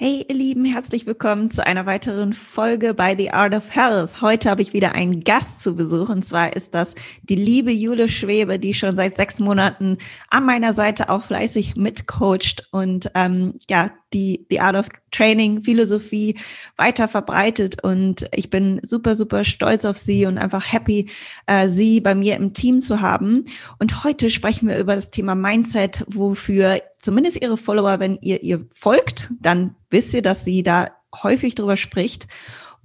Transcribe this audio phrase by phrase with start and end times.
[0.00, 4.22] Hey ihr Lieben, herzlich willkommen zu einer weiteren Folge bei The Art of Health.
[4.22, 8.08] Heute habe ich wieder einen Gast zu Besuch und zwar ist das die liebe Jule
[8.08, 9.98] Schwebe, die schon seit sechs Monaten
[10.30, 16.36] an meiner Seite auch fleißig mitcoacht und ähm, ja die die Art of Training Philosophie
[16.76, 21.10] weiter verbreitet und ich bin super super stolz auf sie und einfach happy
[21.46, 23.44] äh, sie bei mir im Team zu haben
[23.78, 28.66] und heute sprechen wir über das Thema Mindset, wofür zumindest ihre Follower, wenn ihr ihr
[28.74, 30.88] folgt, dann wisst ihr, dass sie da
[31.22, 32.26] häufig drüber spricht.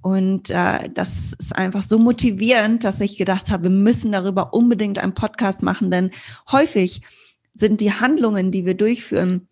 [0.00, 4.98] Und äh, das ist einfach so motivierend, dass ich gedacht habe, wir müssen darüber unbedingt
[4.98, 6.10] einen Podcast machen, denn
[6.52, 7.00] häufig
[7.54, 9.48] sind die Handlungen, die wir durchführen,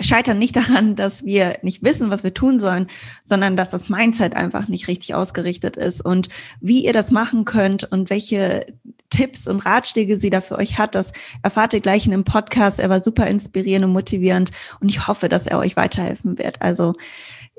[0.00, 2.86] scheitern nicht daran, dass wir nicht wissen, was wir tun sollen,
[3.24, 6.04] sondern dass das Mindset einfach nicht richtig ausgerichtet ist.
[6.04, 6.28] Und
[6.60, 8.66] wie ihr das machen könnt und welche
[9.10, 11.12] Tipps und Ratschläge sie da für euch hat, das
[11.42, 12.78] erfahrt ihr gleich in dem Podcast.
[12.78, 16.62] Er war super inspirierend und motivierend und ich hoffe, dass er euch weiterhelfen wird.
[16.62, 16.94] Also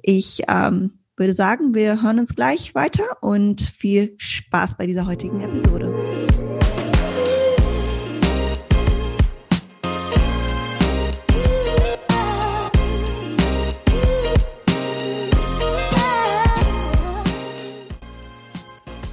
[0.01, 5.41] ich ähm, würde sagen, wir hören uns gleich weiter und viel Spaß bei dieser heutigen
[5.41, 6.10] Episode.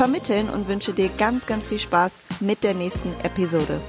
[0.00, 3.82] vermitteln und wünsche dir ganz, ganz viel Spaß mit der nächsten Episode.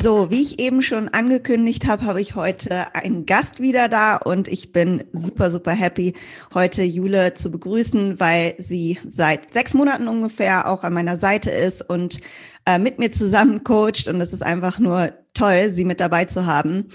[0.00, 4.46] So, wie ich eben schon angekündigt habe, habe ich heute einen Gast wieder da und
[4.46, 6.14] ich bin super, super happy,
[6.54, 11.88] heute Jule zu begrüßen, weil sie seit sechs Monaten ungefähr auch an meiner Seite ist
[11.88, 12.20] und
[12.64, 16.46] äh, mit mir zusammen coacht und es ist einfach nur toll, sie mit dabei zu
[16.46, 16.88] haben.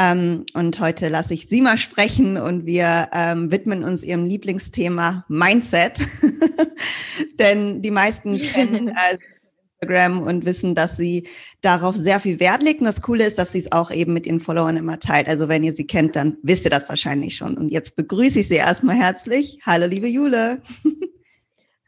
[0.00, 5.24] Ähm, und heute lasse ich sie mal sprechen und wir ähm, widmen uns ihrem Lieblingsthema
[5.28, 5.98] Mindset.
[7.38, 9.18] Denn die meisten kennen äh,
[9.80, 11.28] Instagram und wissen, dass sie
[11.60, 12.80] darauf sehr viel Wert legt.
[12.80, 15.28] Und das Coole ist, dass sie es auch eben mit ihren Followern immer teilt.
[15.28, 17.56] Also wenn ihr sie kennt, dann wisst ihr das wahrscheinlich schon.
[17.56, 19.58] Und jetzt begrüße ich sie erstmal herzlich.
[19.66, 20.62] Hallo, liebe Jule.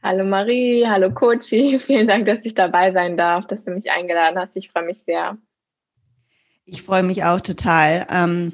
[0.04, 1.78] Hallo Marie, hallo Coachy.
[1.78, 4.50] Vielen Dank, dass ich dabei sein darf, dass du mich eingeladen hast.
[4.54, 5.38] Ich freue mich sehr.
[6.64, 8.06] Ich freue mich auch total.
[8.10, 8.52] Ähm,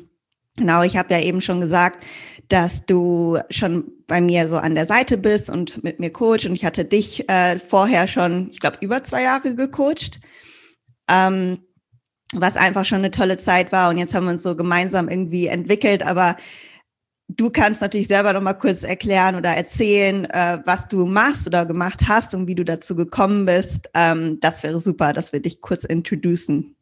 [0.57, 2.05] genau, ich habe ja eben schon gesagt,
[2.49, 6.47] dass du schon bei mir so an der Seite bist und mit mir coach.
[6.47, 10.21] Und ich hatte dich äh, vorher schon, ich glaube, über zwei Jahre gecoacht.
[11.11, 11.59] Ähm,
[12.35, 13.91] was einfach schon eine tolle Zeit war.
[13.91, 16.03] Und jetzt haben wir uns so gemeinsam irgendwie entwickelt.
[16.03, 16.37] Aber
[17.29, 21.67] du kannst natürlich selber noch mal kurz erklären oder erzählen, äh, was du machst oder
[21.67, 23.91] gemacht hast und wie du dazu gekommen bist.
[23.95, 26.75] Ähm, das wäre super, dass wir dich kurz introducen.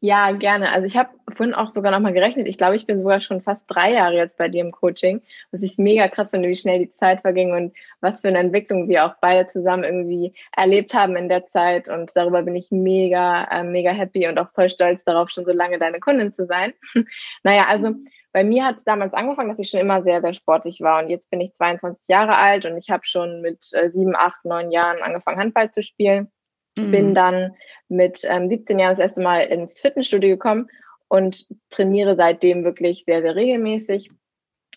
[0.00, 0.72] Ja, gerne.
[0.72, 2.48] Also ich habe vorhin auch sogar nochmal gerechnet.
[2.48, 5.22] Ich glaube, ich bin sogar schon fast drei Jahre jetzt bei dir im Coaching,
[5.52, 8.88] was ich mega krass finde, wie schnell die Zeit verging und was für eine Entwicklung
[8.88, 11.88] wir auch beide zusammen irgendwie erlebt haben in der Zeit.
[11.88, 15.52] Und darüber bin ich mega, äh, mega happy und auch voll stolz darauf, schon so
[15.52, 16.72] lange deine Kundin zu sein.
[17.44, 17.94] naja, also
[18.32, 21.02] bei mir hat es damals angefangen, dass ich schon immer sehr, sehr sportlich war.
[21.02, 24.44] Und jetzt bin ich 22 Jahre alt und ich habe schon mit äh, sieben, acht,
[24.44, 26.28] neun Jahren angefangen, Handball zu spielen
[26.76, 26.90] Mhm.
[26.90, 27.54] Bin dann
[27.88, 30.68] mit ähm, 17 Jahren das erste Mal ins Fitnessstudio gekommen
[31.08, 34.10] und trainiere seitdem wirklich sehr, sehr regelmäßig.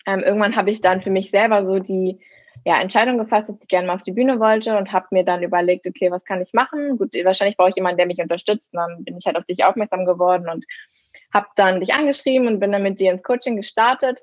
[0.06, 2.20] Ähm, irgendwann habe ich dann für mich selber so die
[2.64, 5.42] ja, Entscheidung gefasst, dass ich gerne mal auf die Bühne wollte und habe mir dann
[5.42, 6.98] überlegt, okay, was kann ich machen?
[6.98, 8.72] Gut, wahrscheinlich brauche ich jemanden, der mich unterstützt.
[8.74, 10.64] Und dann bin ich halt auf dich aufmerksam geworden und
[11.32, 14.22] habe dann dich angeschrieben und bin dann mit dir ins Coaching gestartet,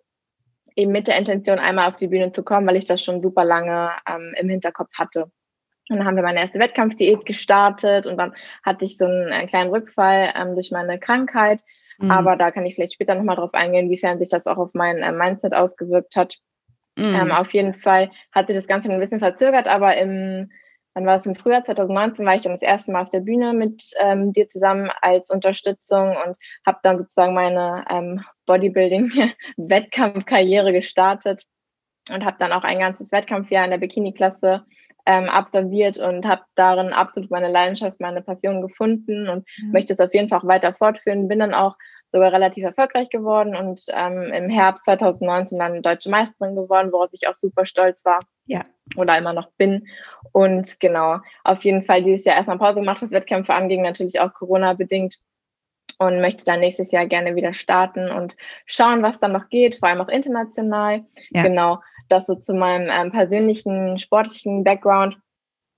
[0.76, 3.44] eben mit der Intention, einmal auf die Bühne zu kommen, weil ich das schon super
[3.44, 5.32] lange ähm, im Hinterkopf hatte.
[5.90, 8.34] Und dann haben wir meine erste Wettkampfdiät gestartet und dann
[8.64, 11.60] hatte ich so einen, einen kleinen Rückfall ähm, durch meine Krankheit.
[11.98, 12.12] Mhm.
[12.12, 15.00] Aber da kann ich vielleicht später nochmal drauf eingehen, inwiefern sich das auch auf mein
[15.00, 16.38] äh, Mindset ausgewirkt hat.
[16.98, 17.16] Mhm.
[17.16, 20.52] Ähm, auf jeden Fall hat sich das Ganze ein bisschen verzögert, aber im,
[20.94, 23.54] wann war es im Frühjahr 2019, war ich dann das erste Mal auf der Bühne
[23.54, 31.48] mit ähm, dir zusammen als Unterstützung und habe dann sozusagen meine ähm, Bodybuilding-Wettkampfkarriere gestartet
[32.10, 34.66] und habe dann auch ein ganzes Wettkampfjahr in der Bikini-Klasse
[35.06, 39.72] ähm, absolviert und habe darin absolut meine Leidenschaft, meine Passion gefunden und mhm.
[39.72, 41.28] möchte es auf jeden Fall auch weiter fortführen.
[41.28, 41.76] Bin dann auch
[42.14, 47.28] sogar relativ erfolgreich geworden und ähm, im Herbst 2019 dann deutsche Meisterin geworden, worauf ich
[47.28, 48.20] auch super stolz war.
[48.46, 48.62] Ja.
[48.96, 49.88] Oder immer noch bin.
[50.32, 54.34] Und genau, auf jeden Fall dieses Jahr erstmal Pause gemacht, was Wettkämpfe anging, natürlich auch
[54.34, 55.18] Corona-bedingt.
[55.98, 58.36] und möchte dann nächstes Jahr gerne wieder starten und
[58.66, 61.06] schauen, was dann noch geht, vor allem auch international.
[61.32, 61.44] Ja.
[61.44, 61.80] Genau,
[62.14, 65.18] das so zu meinem ähm, persönlichen sportlichen Background.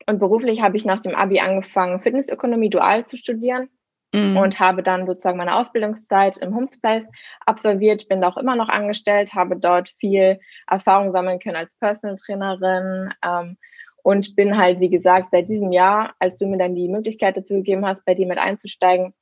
[0.07, 3.69] Und beruflich habe ich nach dem Abi angefangen, Fitnessökonomie dual zu studieren
[4.13, 4.37] mhm.
[4.37, 7.05] und habe dann sozusagen meine Ausbildungszeit im Homespace
[7.45, 13.13] absolviert, bin auch immer noch angestellt, habe dort viel Erfahrung sammeln können als Personal Trainerin
[13.23, 13.57] ähm,
[14.03, 17.55] und bin halt, wie gesagt, seit diesem Jahr, als du mir dann die Möglichkeit dazu
[17.55, 19.13] gegeben hast, bei dir mit einzusteigen,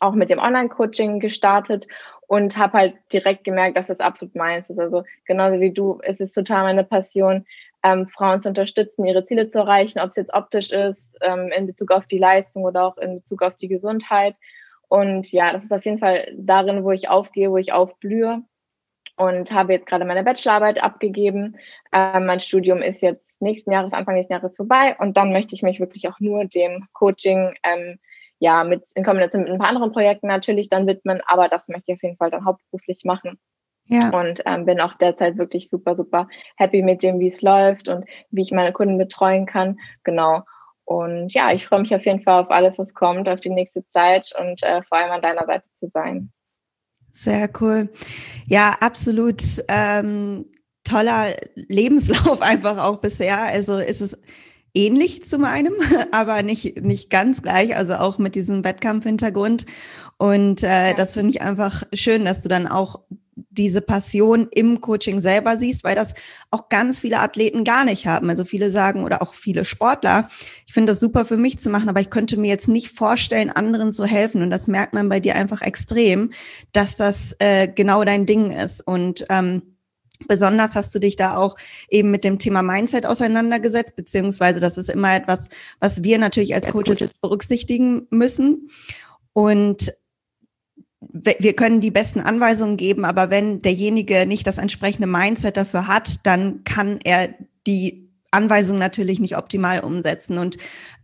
[0.00, 1.86] auch mit dem Online-Coaching gestartet
[2.26, 4.78] und habe halt direkt gemerkt, dass das absolut meins ist.
[4.78, 7.46] Also genauso wie du, es ist total meine Passion,
[7.84, 11.66] ähm, Frauen zu unterstützen, ihre Ziele zu erreichen, ob es jetzt optisch ist, ähm, in
[11.66, 14.34] Bezug auf die Leistung oder auch in Bezug auf die Gesundheit.
[14.88, 18.42] Und ja, das ist auf jeden Fall darin, wo ich aufgehe, wo ich aufblühe.
[19.18, 21.56] Und habe jetzt gerade meine Bachelorarbeit abgegeben.
[21.90, 24.94] Ähm, mein Studium ist jetzt nächsten Jahres, Anfang nächsten Jahres vorbei.
[24.98, 27.98] Und dann möchte ich mich wirklich auch nur dem Coaching ähm,
[28.38, 31.92] ja, mit, in Kombination mit ein paar anderen Projekten natürlich dann widmen, aber das möchte
[31.92, 33.38] ich auf jeden Fall dann hauptberuflich machen.
[33.88, 34.10] Ja.
[34.10, 38.04] Und ähm, bin auch derzeit wirklich super, super happy mit dem, wie es läuft und
[38.30, 39.78] wie ich meine Kunden betreuen kann.
[40.02, 40.42] Genau.
[40.84, 43.84] Und ja, ich freue mich auf jeden Fall auf alles, was kommt, auf die nächste
[43.92, 46.32] Zeit und äh, vor allem an deiner Seite zu sein.
[47.12, 47.88] Sehr cool.
[48.46, 50.46] Ja, absolut ähm,
[50.84, 53.38] toller Lebenslauf einfach auch bisher.
[53.38, 54.18] Also ist es
[54.76, 55.72] ähnlich zu meinem,
[56.12, 59.66] aber nicht, nicht ganz gleich, also auch mit diesem Wettkampfhintergrund.
[60.18, 63.00] Und äh, das finde ich einfach schön, dass du dann auch
[63.50, 66.14] diese Passion im Coaching selber siehst, weil das
[66.50, 68.30] auch ganz viele Athleten gar nicht haben.
[68.30, 70.28] Also viele sagen oder auch viele Sportler,
[70.66, 73.50] ich finde das super für mich zu machen, aber ich könnte mir jetzt nicht vorstellen,
[73.50, 74.42] anderen zu helfen.
[74.42, 76.30] Und das merkt man bei dir einfach extrem,
[76.72, 78.86] dass das äh, genau dein Ding ist.
[78.86, 79.75] Und ähm,
[80.28, 81.56] Besonders hast du dich da auch
[81.88, 85.48] eben mit dem Thema Mindset auseinandergesetzt, beziehungsweise das ist immer etwas,
[85.80, 88.70] was wir natürlich als Coaches berücksichtigen müssen.
[89.32, 89.92] Und
[91.00, 96.26] wir können die besten Anweisungen geben, aber wenn derjenige nicht das entsprechende Mindset dafür hat,
[96.26, 97.34] dann kann er
[97.66, 100.38] die Anweisungen natürlich nicht optimal umsetzen.
[100.38, 100.56] Und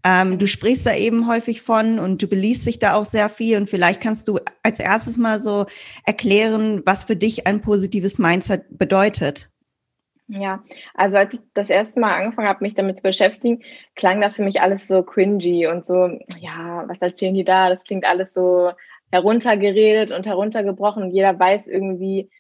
[0.05, 3.57] ähm, du sprichst da eben häufig von und du beliest dich da auch sehr viel.
[3.57, 5.67] Und vielleicht kannst du als erstes mal so
[6.05, 9.51] erklären, was für dich ein positives Mindset bedeutet.
[10.29, 10.63] Ja,
[10.95, 13.63] also als ich das erste Mal angefangen habe, mich damit zu beschäftigen,
[13.97, 16.09] klang das für mich alles so cringy und so,
[16.39, 17.69] ja, was erzählen die da?
[17.69, 18.71] Das klingt alles so
[19.11, 21.03] heruntergeredet und heruntergebrochen.
[21.03, 22.31] Und jeder weiß irgendwie,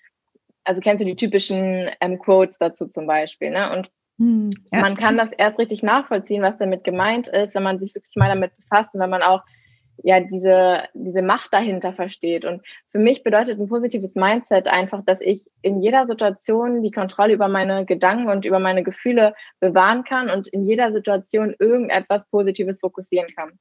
[0.64, 3.70] also kennst du die typischen ähm, Quotes dazu zum Beispiel, ne?
[3.72, 3.90] Und
[4.22, 4.80] hm, ja.
[4.80, 8.28] Man kann das erst richtig nachvollziehen, was damit gemeint ist, wenn man sich wirklich mal
[8.28, 9.42] damit befasst und wenn man auch
[10.04, 12.44] ja diese, diese Macht dahinter versteht.
[12.44, 17.32] Und für mich bedeutet ein positives Mindset einfach, dass ich in jeder Situation die Kontrolle
[17.32, 22.78] über meine Gedanken und über meine Gefühle bewahren kann und in jeder Situation irgendetwas Positives
[22.78, 23.58] fokussieren kann.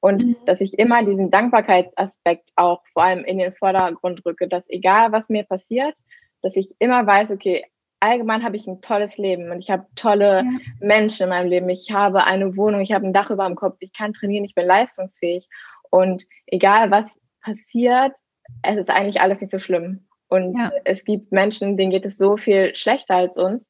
[0.00, 0.36] Und mhm.
[0.46, 5.28] dass ich immer diesen Dankbarkeitsaspekt auch vor allem in den Vordergrund rücke, dass egal was
[5.28, 5.96] mir passiert,
[6.40, 7.64] dass ich immer weiß, okay,
[8.04, 10.50] allgemein habe ich ein tolles Leben und ich habe tolle ja.
[10.80, 11.68] Menschen in meinem Leben.
[11.68, 14.54] Ich habe eine Wohnung, ich habe ein Dach über dem Kopf, ich kann trainieren, ich
[14.54, 15.48] bin leistungsfähig.
[15.90, 18.12] Und egal was passiert,
[18.62, 20.06] es ist eigentlich alles nicht so schlimm.
[20.28, 20.70] Und ja.
[20.84, 23.68] es gibt Menschen, denen geht es so viel schlechter als uns.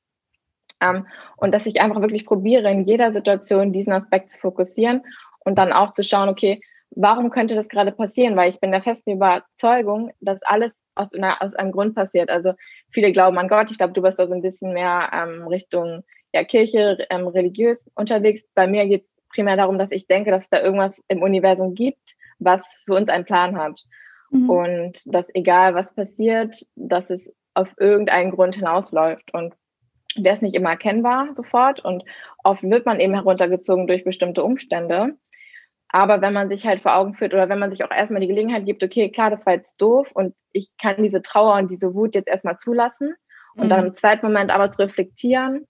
[0.80, 5.02] Ähm, und dass ich einfach wirklich probiere, in jeder Situation diesen Aspekt zu fokussieren
[5.44, 6.60] und dann auch zu schauen, okay,
[6.90, 8.36] warum könnte das gerade passieren?
[8.36, 12.30] Weil ich bin der festen Überzeugung, dass alles aus, einer, aus einem Grund passiert.
[12.30, 12.54] Also
[12.90, 13.70] viele glauben an Gott.
[13.70, 17.88] Ich glaube, du bist da so ein bisschen mehr ähm, Richtung ja, Kirche, ähm, religiös
[17.94, 18.44] unterwegs.
[18.54, 21.74] Bei mir geht es primär darum, dass ich denke, dass es da irgendwas im Universum
[21.74, 23.82] gibt, was für uns einen Plan hat.
[24.30, 24.50] Mhm.
[24.50, 29.32] Und dass egal was passiert, dass es auf irgendeinen Grund hinausläuft.
[29.32, 29.54] Und
[30.16, 31.84] der ist nicht immer erkennbar sofort.
[31.84, 32.04] Und
[32.42, 35.16] oft wird man eben heruntergezogen durch bestimmte Umstände.
[35.94, 38.26] Aber wenn man sich halt vor Augen führt oder wenn man sich auch erstmal die
[38.26, 41.94] Gelegenheit gibt, okay, klar, das war jetzt doof und ich kann diese Trauer und diese
[41.94, 43.14] Wut jetzt erstmal zulassen
[43.54, 43.68] und mhm.
[43.68, 45.68] dann im zweiten Moment aber zu reflektieren,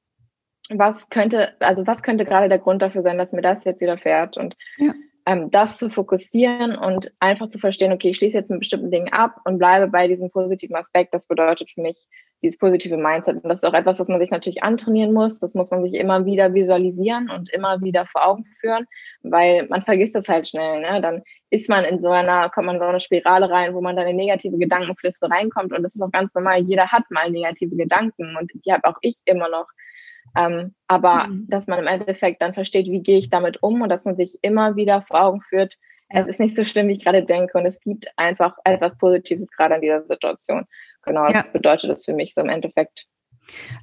[0.71, 4.39] was könnte, also was könnte gerade der Grund dafür sein, dass mir das jetzt widerfährt
[4.39, 4.93] und ja
[5.27, 9.13] ähm, das zu fokussieren und einfach zu verstehen, okay, ich schließe jetzt mit bestimmten Dingen
[9.13, 11.15] ab und bleibe bei diesem positiven Aspekt.
[11.15, 12.07] Das bedeutet für mich
[12.43, 13.37] dieses positive Mindset.
[13.37, 15.41] Und das ist auch etwas, was man sich natürlich antrainieren muss.
[15.41, 18.87] Das muss man sich immer wieder visualisieren und immer wieder vor Augen führen,
[19.23, 20.81] weil man vergisst das halt schnell.
[20.81, 21.01] Ne?
[21.01, 23.97] Dann ist man in so einer, kommt man in so eine Spirale rein, wo man
[23.97, 25.73] dann in negative Gedankenflüsse reinkommt.
[25.73, 26.61] Und das ist auch ganz normal.
[26.61, 29.67] Jeder hat mal negative Gedanken und die habe auch ich immer noch.
[30.37, 31.47] Ähm, aber mhm.
[31.49, 34.39] dass man im Endeffekt dann versteht, wie gehe ich damit um und dass man sich
[34.43, 35.77] immer wieder vor Augen führt,
[36.11, 36.21] ja.
[36.21, 39.51] es ist nicht so schlimm, wie ich gerade denke und es gibt einfach etwas Positives
[39.51, 40.67] gerade an dieser Situation.
[41.03, 41.33] Genau, ja.
[41.33, 43.07] das bedeutet das für mich so im Endeffekt.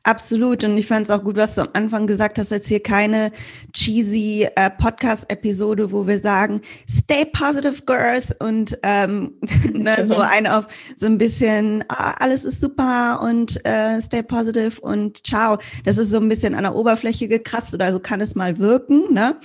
[0.04, 0.64] Absolut.
[0.64, 3.32] Und ich fand es auch gut, was du am Anfang gesagt hast, jetzt hier keine
[3.74, 9.34] cheesy äh, Podcast-Episode, wo wir sagen, stay positive, girls, und ähm,
[9.74, 14.82] ne, so ein auf so ein bisschen, ah, alles ist super und äh, stay positive
[14.82, 15.58] und ciao.
[15.86, 19.14] Das ist so ein bisschen an der Oberfläche gekratzt oder so kann es mal wirken,
[19.14, 19.38] ne?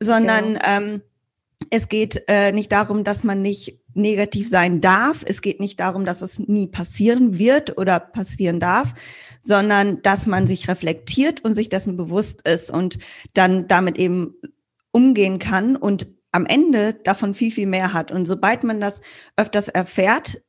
[0.00, 0.76] Sondern ja.
[0.76, 1.02] ähm,
[1.70, 5.24] es geht äh, nicht darum, dass man nicht negativ sein darf.
[5.26, 8.94] Es geht nicht darum, dass es nie passieren wird oder passieren darf,
[9.40, 12.98] sondern dass man sich reflektiert und sich dessen bewusst ist und
[13.34, 14.34] dann damit eben
[14.92, 18.12] umgehen kann und am Ende davon viel, viel mehr hat.
[18.12, 19.00] Und sobald man das
[19.36, 20.42] öfters erfährt,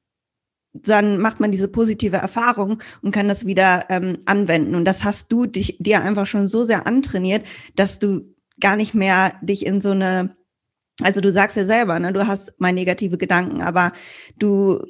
[0.74, 4.76] dann macht man diese positive Erfahrung und kann das wieder ähm, anwenden.
[4.76, 8.94] Und das hast du dich dir einfach schon so sehr antrainiert, dass du gar nicht
[8.94, 10.36] mehr dich in so eine
[11.02, 13.94] also du sagst ja selber, ne, du hast mal negative Gedanken, aber
[14.38, 14.82] du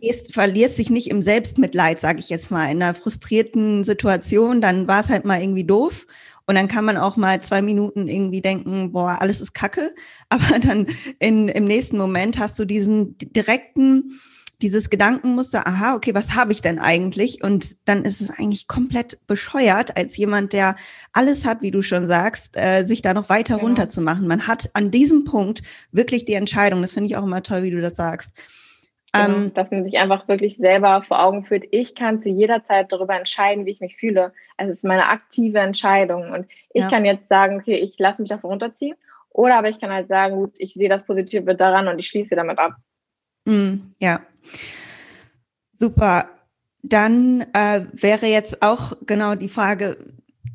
[0.00, 2.70] gehst, verlierst dich nicht im Selbstmitleid, sage ich jetzt mal.
[2.70, 6.06] In einer frustrierten Situation, dann war es halt mal irgendwie doof.
[6.46, 9.94] Und dann kann man auch mal zwei Minuten irgendwie denken, boah, alles ist Kacke.
[10.28, 10.86] Aber dann
[11.18, 14.20] in, im nächsten Moment hast du diesen direkten
[14.62, 17.42] dieses Gedankenmuster, aha, okay, was habe ich denn eigentlich?
[17.42, 20.76] Und dann ist es eigentlich komplett bescheuert, als jemand, der
[21.12, 23.66] alles hat, wie du schon sagst, äh, sich da noch weiter genau.
[23.66, 24.26] runterzumachen.
[24.26, 25.62] Man hat an diesem Punkt
[25.92, 26.82] wirklich die Entscheidung.
[26.82, 28.32] Das finde ich auch immer toll, wie du das sagst.
[29.12, 32.64] Genau, ähm, dass man sich einfach wirklich selber vor Augen führt, ich kann zu jeder
[32.64, 34.32] Zeit darüber entscheiden, wie ich mich fühle.
[34.56, 36.30] Also es ist meine aktive Entscheidung.
[36.30, 36.88] Und ich ja.
[36.88, 38.96] kann jetzt sagen, okay, ich lasse mich davon runterziehen.
[39.30, 42.34] Oder aber ich kann halt sagen, gut, ich sehe das Positive daran und ich schließe
[42.36, 42.74] damit ab.
[43.46, 44.20] Mm, ja.
[45.72, 46.28] Super.
[46.82, 49.96] Dann äh, wäre jetzt auch genau die Frage,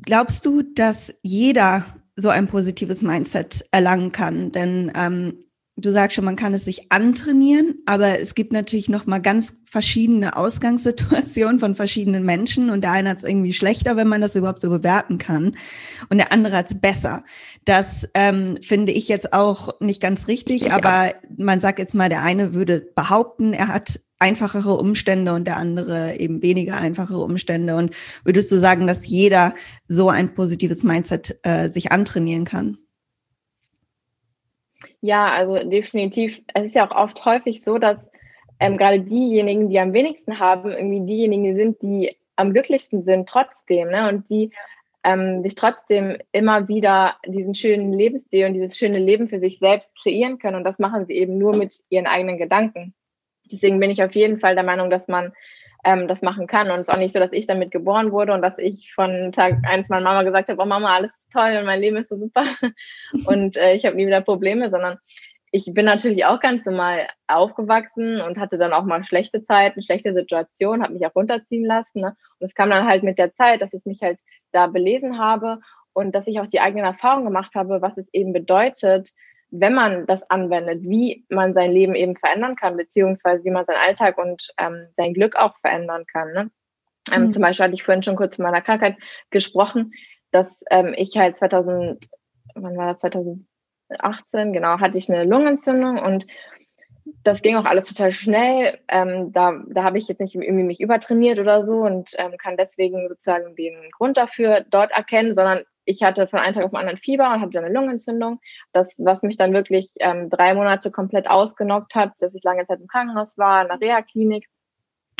[0.02, 1.84] glaubst du, dass jeder
[2.16, 4.50] so ein positives Mindset erlangen kann?
[4.52, 5.45] Denn ähm,
[5.76, 9.54] du sagst schon, man kann es sich antrainieren, aber es gibt natürlich noch mal ganz
[9.66, 14.36] verschiedene Ausgangssituationen von verschiedenen Menschen und der eine hat es irgendwie schlechter, wenn man das
[14.36, 15.56] überhaupt so bewerten kann
[16.08, 17.24] und der andere hat es besser.
[17.66, 22.22] Das ähm, finde ich jetzt auch nicht ganz richtig, aber man sagt jetzt mal, der
[22.22, 27.76] eine würde behaupten, er hat einfachere Umstände und der andere eben weniger einfache Umstände.
[27.76, 29.52] Und würdest du sagen, dass jeder
[29.88, 32.78] so ein positives Mindset äh, sich antrainieren kann?
[35.00, 36.42] Ja, also definitiv.
[36.54, 37.98] Es ist ja auch oft häufig so, dass
[38.58, 43.90] ähm, gerade diejenigen, die am wenigsten haben, irgendwie diejenigen sind, die am glücklichsten sind trotzdem,
[43.90, 44.08] ne?
[44.08, 44.50] Und die
[45.04, 49.88] ähm, sich trotzdem immer wieder diesen schönen Lebensstil und dieses schöne Leben für sich selbst
[50.02, 50.56] kreieren können.
[50.56, 52.94] Und das machen sie eben nur mit ihren eigenen Gedanken.
[53.50, 55.32] Deswegen bin ich auf jeden Fall der Meinung, dass man
[55.86, 56.70] ähm, das machen kann.
[56.70, 59.30] Und es ist auch nicht so, dass ich damit geboren wurde und dass ich von
[59.32, 62.08] Tag eins meiner Mama gesagt habe, oh Mama, alles ist toll und mein Leben ist
[62.08, 62.44] so super
[63.26, 64.98] und äh, ich habe nie wieder Probleme, sondern
[65.52, 70.12] ich bin natürlich auch ganz normal aufgewachsen und hatte dann auch mal schlechte Zeiten, schlechte
[70.12, 72.00] Situationen, habe mich auch runterziehen lassen.
[72.00, 72.16] Ne?
[72.40, 74.18] Und es kam dann halt mit der Zeit, dass ich mich halt
[74.52, 75.60] da belesen habe
[75.92, 79.12] und dass ich auch die eigenen Erfahrungen gemacht habe, was es eben bedeutet,
[79.60, 83.80] wenn man das anwendet, wie man sein Leben eben verändern kann, beziehungsweise wie man seinen
[83.80, 86.32] Alltag und ähm, sein Glück auch verändern kann.
[86.32, 86.50] Ne?
[87.12, 87.32] Ähm, mhm.
[87.32, 88.96] Zum Beispiel hatte ich vorhin schon kurz von meiner Krankheit
[89.30, 89.92] gesprochen,
[90.30, 92.08] dass ähm, ich halt 2000,
[92.54, 96.26] wann war das, 2018, genau, hatte ich eine Lungenentzündung und
[97.22, 98.78] das ging auch alles total schnell.
[98.88, 102.56] Ähm, da da habe ich jetzt nicht irgendwie mich übertrainiert oder so und ähm, kann
[102.56, 106.80] deswegen sozusagen den Grund dafür dort erkennen, sondern ich hatte von einem Tag auf den
[106.80, 108.40] anderen Fieber und hatte eine Lungenentzündung,
[108.72, 112.80] das, was mich dann wirklich ähm, drei Monate komplett ausgenockt hat, dass ich lange Zeit
[112.80, 114.48] im Krankenhaus war, in der Reha-Klinik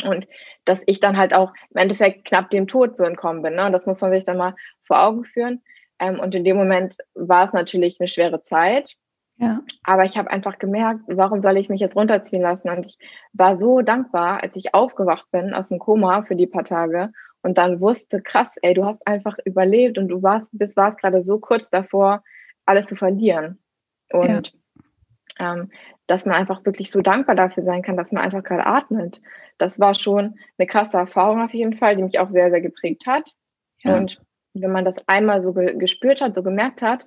[0.05, 0.27] und
[0.65, 3.55] dass ich dann halt auch im Endeffekt knapp dem Tod so entkommen bin.
[3.55, 3.65] Ne?
[3.65, 5.63] Und das muss man sich dann mal vor Augen führen.
[5.99, 8.95] Ähm, und in dem Moment war es natürlich eine schwere Zeit.
[9.39, 9.61] Ja.
[9.83, 12.69] Aber ich habe einfach gemerkt, warum soll ich mich jetzt runterziehen lassen?
[12.69, 12.97] Und ich
[13.33, 17.57] war so dankbar, als ich aufgewacht bin aus dem Koma für die paar Tage und
[17.57, 21.39] dann wusste, krass, ey, du hast einfach überlebt und du warst, bis warst gerade so
[21.39, 22.23] kurz davor,
[22.65, 23.59] alles zu verlieren.
[24.11, 24.53] Und
[25.39, 25.53] ja.
[25.53, 25.71] ähm,
[26.07, 29.21] dass man einfach wirklich so dankbar dafür sein kann, dass man einfach gerade atmet.
[29.57, 33.05] Das war schon eine krasse Erfahrung auf jeden Fall, die mich auch sehr, sehr geprägt
[33.07, 33.33] hat.
[33.83, 33.97] Ja.
[33.97, 34.21] Und
[34.53, 37.05] wenn man das einmal so ge gespürt hat, so gemerkt hat,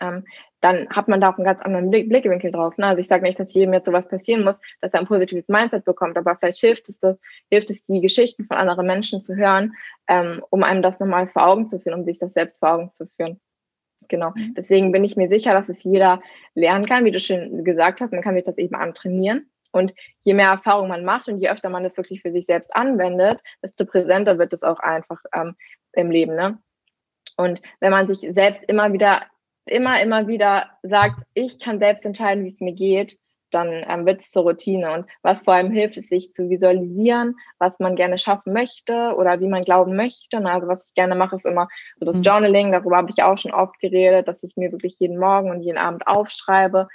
[0.00, 0.24] ähm,
[0.60, 2.76] dann hat man da auch einen ganz anderen Blick, Blickwinkel drauf.
[2.78, 2.86] Ne?
[2.86, 5.84] Also ich sage nicht, dass jedem jetzt sowas passieren muss, dass er ein positives Mindset
[5.84, 9.74] bekommt, aber vielleicht hilft es das, hilft es, die Geschichten von anderen Menschen zu hören,
[10.08, 12.92] ähm, um einem das nochmal vor Augen zu führen, um sich das selbst vor Augen
[12.92, 13.40] zu führen.
[14.08, 14.32] Genau.
[14.34, 14.54] Mhm.
[14.56, 16.20] Deswegen bin ich mir sicher, dass es jeder
[16.54, 18.12] lernen kann, wie du schon gesagt hast.
[18.12, 19.50] Man kann sich das eben antrainieren.
[19.70, 22.74] Und je mehr Erfahrung man macht und je öfter man das wirklich für sich selbst
[22.74, 25.56] anwendet, desto präsenter wird es auch einfach ähm,
[25.92, 26.34] im Leben.
[26.34, 26.58] Ne?
[27.36, 29.26] Und wenn man sich selbst immer wieder
[29.68, 33.18] immer, immer wieder sagt, ich kann selbst entscheiden, wie es mir geht,
[33.50, 34.92] dann ähm, wird es zur Routine.
[34.92, 39.40] Und was vor allem hilft, ist sich zu visualisieren, was man gerne schaffen möchte oder
[39.40, 40.38] wie man glauben möchte.
[40.38, 42.22] Also was ich gerne mache, ist immer so das mhm.
[42.22, 45.62] Journaling, darüber habe ich auch schon oft geredet, dass ich mir wirklich jeden Morgen und
[45.62, 46.88] jeden Abend aufschreibe,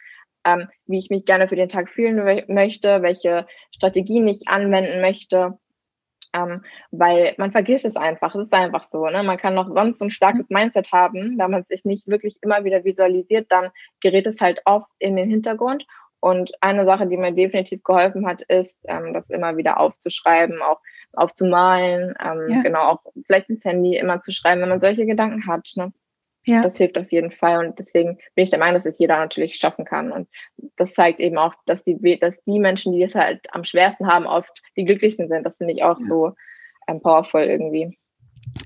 [0.45, 5.57] ähm, wie ich mich gerne für den Tag fühlen möchte, welche Strategien ich anwenden möchte.
[6.33, 8.35] Ähm, weil man vergisst es einfach.
[8.35, 9.05] Es ist einfach so.
[9.07, 9.23] Ne?
[9.23, 10.55] Man kann noch sonst so ein starkes mhm.
[10.57, 13.69] Mindset haben, wenn man es sich nicht wirklich immer wieder visualisiert, dann
[14.01, 15.85] gerät es halt oft in den Hintergrund.
[16.19, 20.79] Und eine Sache, die mir definitiv geholfen hat, ist, ähm, das immer wieder aufzuschreiben, auch
[21.11, 22.61] aufzumalen, ähm, ja.
[22.61, 25.69] genau, auch vielleicht ins Handy immer zu schreiben, wenn man solche Gedanken hat.
[25.75, 25.91] Ne?
[26.45, 26.67] Ja.
[26.67, 27.65] Das hilft auf jeden Fall.
[27.65, 30.11] Und deswegen bin ich der Meinung, dass es jeder natürlich schaffen kann.
[30.11, 30.27] Und
[30.75, 34.25] das zeigt eben auch, dass die, dass die Menschen, die es halt am schwersten haben,
[34.25, 35.43] oft die glücklichsten sind.
[35.43, 36.05] Das finde ich auch ja.
[36.07, 36.31] so
[36.87, 37.97] ähm, powerful irgendwie.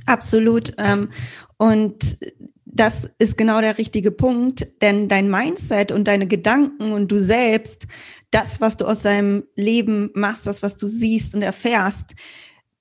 [0.06, 0.74] Absolut.
[0.78, 1.10] Ähm,
[1.58, 2.18] und
[2.66, 7.88] das ist genau der richtige Punkt, denn dein Mindset und deine Gedanken und du selbst,
[8.32, 12.14] das, was du aus deinem Leben machst, das, was du siehst und erfährst,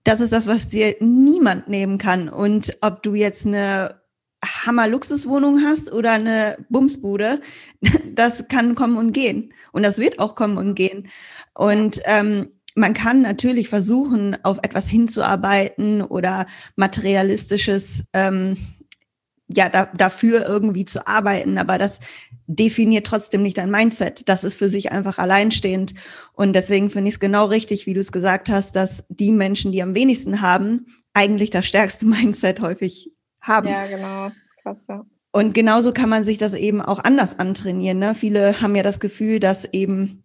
[0.05, 2.29] das ist das, was dir niemand nehmen kann.
[2.29, 4.00] Und ob du jetzt eine
[4.67, 7.41] Hammer-Luxuswohnung hast oder eine Bumsbude,
[8.13, 9.53] das kann kommen und gehen.
[9.73, 11.09] Und das wird auch kommen und gehen.
[11.55, 16.47] Und ähm, man kann natürlich versuchen, auf etwas hinzuarbeiten oder
[16.77, 18.57] materialistisches, ähm,
[19.49, 22.01] ja, da, dafür irgendwie zu arbeiten, aber das
[22.47, 24.29] definiert trotzdem nicht dein Mindset.
[24.29, 25.95] Das ist für sich einfach alleinstehend.
[26.33, 29.73] Und deswegen finde ich es genau richtig, wie du es gesagt hast, dass die Menschen,
[29.73, 33.69] die am wenigsten haben, eigentlich das stärkste Mindset häufig haben.
[33.69, 34.33] Ja, genau.
[34.67, 35.07] Krass, ja.
[35.31, 38.01] Und genauso kann man sich das eben auch anders antrainieren.
[38.01, 38.17] Ne?
[38.17, 40.25] Viele haben ja das Gefühl, dass eben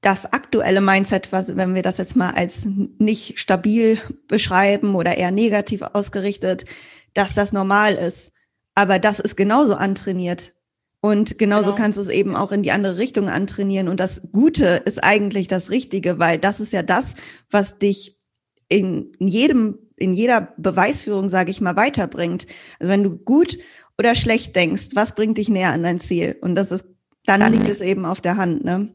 [0.00, 2.68] das aktuelle Mindset, was, wenn wir das jetzt mal als
[2.98, 6.66] nicht stabil beschreiben oder eher negativ ausgerichtet,
[7.14, 8.32] dass das normal ist.
[8.76, 10.54] Aber das ist genauso antrainiert.
[11.00, 11.76] Und genauso genau.
[11.76, 13.88] kannst du es eben auch in die andere Richtung antrainieren.
[13.88, 17.16] Und das Gute ist eigentlich das Richtige, weil das ist ja das,
[17.50, 18.20] was dich
[18.68, 22.46] in jedem in jeder Beweisführung, sage ich mal, weiterbringt.
[22.78, 23.58] Also wenn du gut
[23.98, 26.36] oder schlecht denkst, was bringt dich näher an dein Ziel?
[26.40, 26.84] Und das ist,
[27.24, 28.94] dann liegt es eben auf der Hand, ne?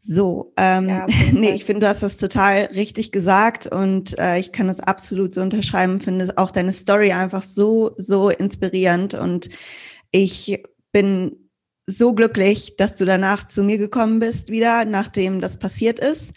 [0.00, 4.52] So, ähm, ja, nee, ich finde, du hast das total richtig gesagt und äh, ich
[4.52, 9.50] kann das absolut so unterschreiben, finde auch deine Story einfach so, so inspirierend und
[10.10, 11.50] ich bin
[11.86, 16.32] so glücklich, dass du danach zu mir gekommen bist wieder, nachdem das passiert ist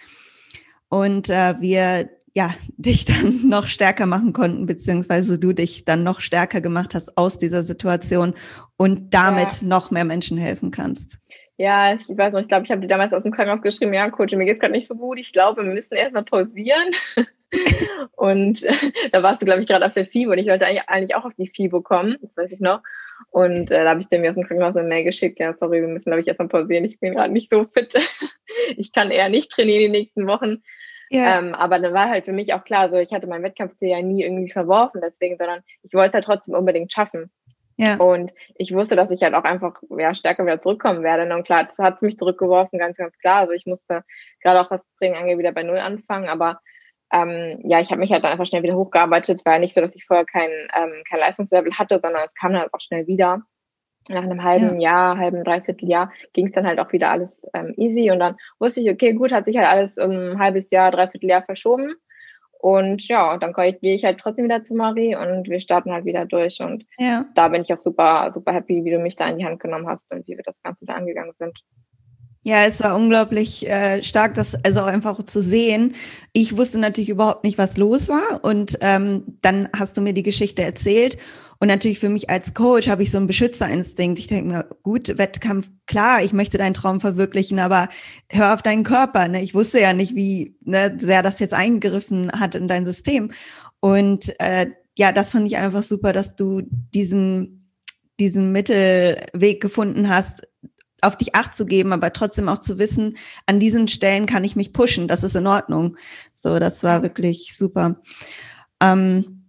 [0.89, 6.19] und äh, wir ja, dich dann noch stärker machen konnten, beziehungsweise du dich dann noch
[6.19, 8.33] stärker gemacht hast aus dieser Situation
[8.77, 9.67] und damit ja.
[9.67, 11.17] noch mehr Menschen helfen kannst.
[11.57, 14.09] Ja, ich weiß noch, ich glaube, ich habe dir damals aus dem Krankenhaus geschrieben, ja,
[14.09, 15.19] Coach, mir geht's gerade nicht so gut.
[15.19, 16.91] Ich glaube, wir müssen erstmal pausieren.
[18.13, 18.63] und
[19.11, 21.33] da warst du, glaube ich, gerade auf der FIBO und ich wollte eigentlich auch auf
[21.37, 22.81] die FIBO kommen, das weiß ich noch.
[23.29, 25.81] Und äh, da habe ich dir mir aus dem Krankenhaus eine Mail geschickt, ja, sorry,
[25.81, 26.85] wir müssen, glaube ich, erstmal pausieren.
[26.85, 27.93] Ich bin gerade nicht so fit.
[28.77, 30.63] ich kann eher nicht trainieren die nächsten Wochen.
[31.13, 31.37] Ja.
[31.37, 34.01] Ähm, aber dann war halt für mich auch klar, so ich hatte mein Wettkampfziel ja
[34.01, 37.29] nie irgendwie verworfen, deswegen, sondern ich wollte es halt trotzdem unbedingt schaffen.
[37.75, 37.97] Ja.
[37.97, 41.33] Und ich wusste, dass ich halt auch einfach ja, stärker wieder zurückkommen werde.
[41.33, 43.41] Und klar, das hat mich zurückgeworfen, ganz, ganz klar.
[43.41, 44.03] Also ich musste
[44.41, 46.29] gerade auch was Training angeht, wieder bei Null anfangen.
[46.29, 46.61] Aber
[47.11, 49.43] ähm, ja, ich habe mich halt dann einfach schnell wieder hochgearbeitet.
[49.45, 52.61] War nicht so, dass ich vorher kein, ähm, kein Leistungslevel hatte, sondern es kam dann
[52.61, 53.41] halt auch schnell wieder
[54.09, 54.91] nach einem halben ja.
[54.91, 58.35] Jahr, halben, dreiviertel Jahr ging es dann halt auch wieder alles ähm, easy und dann
[58.59, 61.93] wusste ich, okay, gut, hat sich halt alles um ein halbes Jahr, dreiviertel Jahr verschoben
[62.61, 66.25] und ja, dann gehe ich halt trotzdem wieder zu Marie und wir starten halt wieder
[66.25, 67.25] durch und ja.
[67.35, 69.87] da bin ich auch super, super happy, wie du mich da in die Hand genommen
[69.87, 71.57] hast und wie wir das Ganze da angegangen sind.
[72.43, 75.93] Ja, es war unglaublich äh, stark, das also auch einfach zu sehen.
[76.33, 78.43] Ich wusste natürlich überhaupt nicht, was los war.
[78.43, 81.17] Und ähm, dann hast du mir die Geschichte erzählt.
[81.61, 84.17] Und natürlich für mich als Coach habe ich so einen Beschützerinstinkt.
[84.17, 87.87] Ich denke mir, gut, Wettkampf, klar, ich möchte deinen Traum verwirklichen, aber
[88.31, 89.27] hör auf deinen Körper.
[89.27, 89.43] Ne?
[89.43, 93.31] Ich wusste ja nicht, wie ne, sehr das jetzt eingegriffen hat in dein System.
[93.79, 97.71] Und äh, ja, das fand ich einfach super, dass du diesen,
[98.19, 100.41] diesen Mittelweg gefunden hast,
[101.01, 104.55] auf dich acht zu geben, aber trotzdem auch zu wissen, an diesen Stellen kann ich
[104.55, 105.95] mich pushen, das ist in Ordnung.
[106.33, 108.01] So, das war wirklich super.
[108.79, 109.40] Ähm,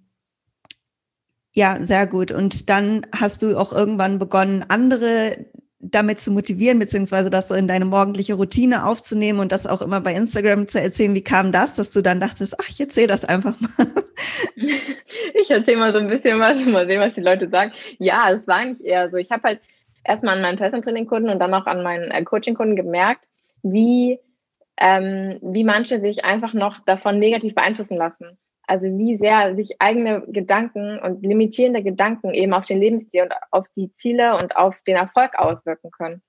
[1.52, 2.30] ja, sehr gut.
[2.30, 5.46] Und dann hast du auch irgendwann begonnen, andere
[5.82, 10.14] damit zu motivieren, beziehungsweise das in deine morgendliche Routine aufzunehmen und das auch immer bei
[10.14, 11.14] Instagram zu erzählen.
[11.14, 13.70] Wie kam das, dass du dann dachtest, ach, ich erzähle das einfach mal?
[15.34, 17.72] Ich erzähle mal so ein bisschen was, mal sehen, was die Leute sagen.
[17.98, 19.16] Ja, es war eigentlich eher so.
[19.16, 19.60] Ich habe halt
[20.04, 23.24] erstmal an meinen Personal Training Kunden und dann auch an meinen äh, Coaching Kunden gemerkt,
[23.62, 24.20] wie
[24.78, 28.38] ähm, wie manche sich einfach noch davon negativ beeinflussen lassen.
[28.66, 33.66] Also wie sehr sich eigene Gedanken und limitierende Gedanken eben auf den Lebensstil und auf
[33.76, 36.22] die Ziele und auf den Erfolg auswirken können.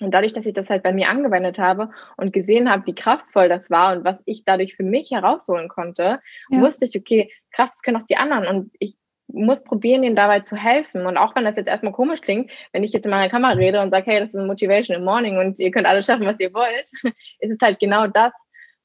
[0.00, 3.48] Und dadurch, dass ich das halt bei mir angewendet habe und gesehen habe, wie kraftvoll
[3.48, 6.20] das war und was ich dadurch für mich herausholen konnte,
[6.50, 6.60] ja.
[6.60, 8.46] wusste ich, okay, krass, das können auch die anderen.
[8.46, 8.96] Und ich
[9.28, 11.06] muss probieren, ihnen dabei zu helfen.
[11.06, 13.80] Und auch wenn das jetzt erstmal komisch klingt, wenn ich jetzt in meiner Kamera rede
[13.80, 16.40] und sage, hey, das ist ein Motivation im Morning und ihr könnt alles schaffen, was
[16.40, 16.90] ihr wollt,
[17.38, 18.32] ist es halt genau das,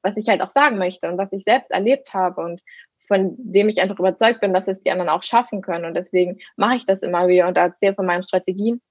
[0.03, 2.61] was ich halt auch sagen möchte und was ich selbst erlebt habe und
[3.09, 5.85] von dem ich einfach überzeugt bin, dass es die anderen auch schaffen können.
[5.85, 8.81] Und deswegen mache ich das immer wieder und erzähle von meinen Strategien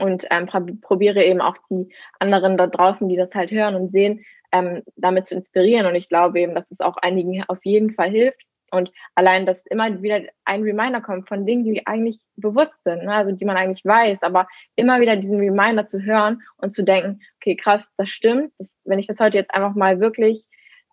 [0.00, 0.46] und ähm,
[0.80, 5.26] probiere eben auch die anderen da draußen, die das halt hören und sehen, ähm, damit
[5.26, 5.86] zu inspirieren.
[5.86, 8.40] Und ich glaube eben, dass es auch einigen auf jeden Fall hilft.
[8.70, 13.12] Und allein, dass immer wieder ein Reminder kommt von Dingen, die eigentlich bewusst sind, ne?
[13.12, 17.20] also die man eigentlich weiß, aber immer wieder diesen Reminder zu hören und zu denken,
[17.40, 18.52] okay, krass, das stimmt.
[18.58, 20.44] Das, wenn ich das heute jetzt einfach mal wirklich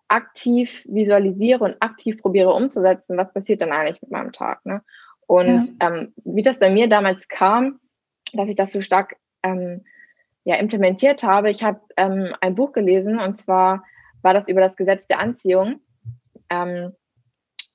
[0.08, 4.64] aktiv visualisiere und aktiv probiere umzusetzen, was passiert dann eigentlich mit meinem Tag?
[4.64, 4.82] Ne?
[5.26, 5.88] Und ja.
[5.88, 7.80] ähm, wie das bei mir damals kam,
[8.32, 9.84] dass ich das so stark ähm,
[10.44, 11.50] ja, implementiert habe.
[11.50, 13.84] Ich habe ähm, ein Buch gelesen und zwar
[14.22, 15.80] war das über das Gesetz der Anziehung.
[16.50, 16.92] Ähm,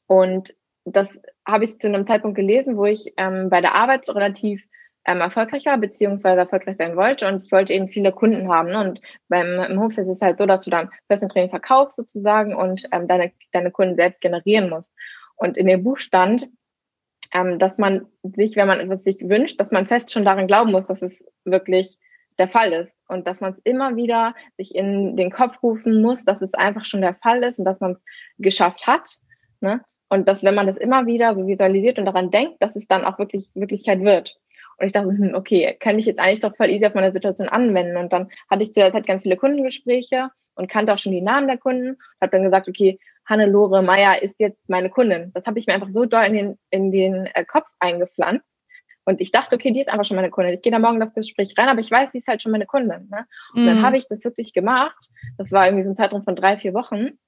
[0.07, 1.09] und das
[1.45, 4.63] habe ich zu einem Zeitpunkt gelesen, wo ich ähm, bei der Arbeit relativ
[5.05, 7.27] ähm, erfolgreich war, beziehungsweise erfolgreich sein wollte.
[7.27, 8.69] Und ich wollte eben viele Kunden haben.
[8.69, 8.79] Ne?
[8.79, 12.55] Und beim im Hofsitz ist es halt so, dass du dann Personal Training verkaufst sozusagen
[12.55, 14.93] und ähm, deine, deine Kunden selbst generieren musst.
[15.35, 16.47] Und in dem Buch stand,
[17.33, 20.71] ähm, dass man sich, wenn man etwas sich wünscht, dass man fest schon daran glauben
[20.71, 21.13] muss, dass es
[21.45, 21.97] wirklich
[22.37, 26.25] der Fall ist und dass man es immer wieder sich in den Kopf rufen muss,
[26.25, 28.01] dass es einfach schon der Fall ist und dass man es
[28.37, 29.17] geschafft hat.
[29.59, 29.81] Ne?
[30.09, 33.05] Und dass, wenn man das immer wieder so visualisiert und daran denkt, dass es dann
[33.05, 34.37] auch wirklich Wirklichkeit wird.
[34.81, 37.47] Und ich dachte, hm, okay, kann ich jetzt eigentlich doch voll easy auf meine Situation
[37.47, 37.97] anwenden.
[37.97, 41.21] Und dann hatte ich zu der Zeit ganz viele Kundengespräche und kannte auch schon die
[41.21, 41.97] Namen der Kunden.
[42.19, 45.31] Habe dann gesagt, okay, Hannelore Meyer ist jetzt meine Kundin.
[45.35, 48.43] Das habe ich mir einfach so doll in den, in den äh, Kopf eingepflanzt.
[49.05, 50.55] Und ich dachte, okay, die ist einfach schon meine Kundin.
[50.55, 52.65] Ich gehe da morgen das Gespräch rein, aber ich weiß, sie ist halt schon meine
[52.65, 53.07] Kundin.
[53.11, 53.25] Ne?
[53.53, 53.67] Und mm.
[53.67, 53.81] dann mhm.
[53.83, 55.09] habe ich das wirklich gemacht.
[55.37, 57.19] Das war irgendwie so ein Zeitraum von drei, vier Wochen.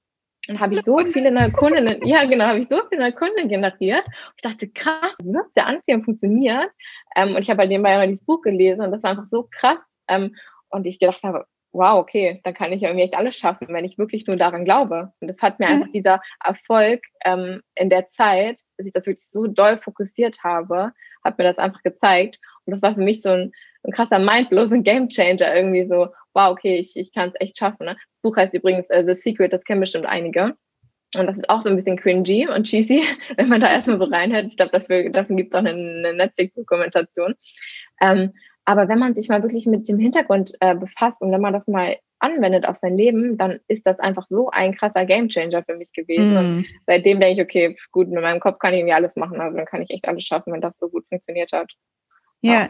[0.49, 3.47] Und habe ich so viele neue Kundinnen, ja genau, habe ich so viele neue Kunden
[3.47, 4.05] generiert.
[4.05, 5.15] Und ich dachte, krass,
[5.55, 6.69] der Anziehung funktioniert.
[7.15, 9.47] Ähm, und ich habe bei dem mal dieses Buch gelesen und das war einfach so
[9.49, 9.77] krass.
[10.09, 10.35] Ähm,
[10.69, 13.85] und ich gedacht habe, wow, okay, dann kann ich ja irgendwie echt alles schaffen, wenn
[13.85, 15.11] ich wirklich nur daran glaube.
[15.19, 15.73] Und das hat mir mhm.
[15.73, 20.91] einfach dieser Erfolg ähm, in der Zeit, dass ich das wirklich so doll fokussiert habe,
[21.23, 22.39] hat mir das einfach gezeigt.
[22.65, 23.51] Und das war für mich so ein,
[23.83, 27.85] ein krasser Mindblow, ein Gamechanger irgendwie so, wow, okay, ich, ich kann es echt schaffen.
[27.85, 27.95] Ne?
[27.95, 30.55] Das Buch heißt übrigens uh, The Secret, das kennen bestimmt einige.
[31.15, 33.03] Und das ist auch so ein bisschen cringy und cheesy,
[33.37, 34.45] wenn man da erstmal so reinhört.
[34.47, 37.35] Ich glaube, dafür, dafür gibt es auch eine, eine Netflix-Dokumentation.
[38.01, 38.33] Ähm,
[38.65, 41.67] aber wenn man sich mal wirklich mit dem Hintergrund äh, befasst und wenn man das
[41.67, 45.91] mal anwendet auf sein Leben, dann ist das einfach so ein krasser Gamechanger für mich
[45.91, 46.33] gewesen.
[46.33, 46.37] Mm.
[46.37, 49.41] Und seitdem denke ich, okay, gut, mit meinem Kopf kann ich irgendwie alles machen.
[49.41, 51.73] Also dann kann ich echt alles schaffen, wenn das so gut funktioniert hat.
[52.43, 52.69] Ja,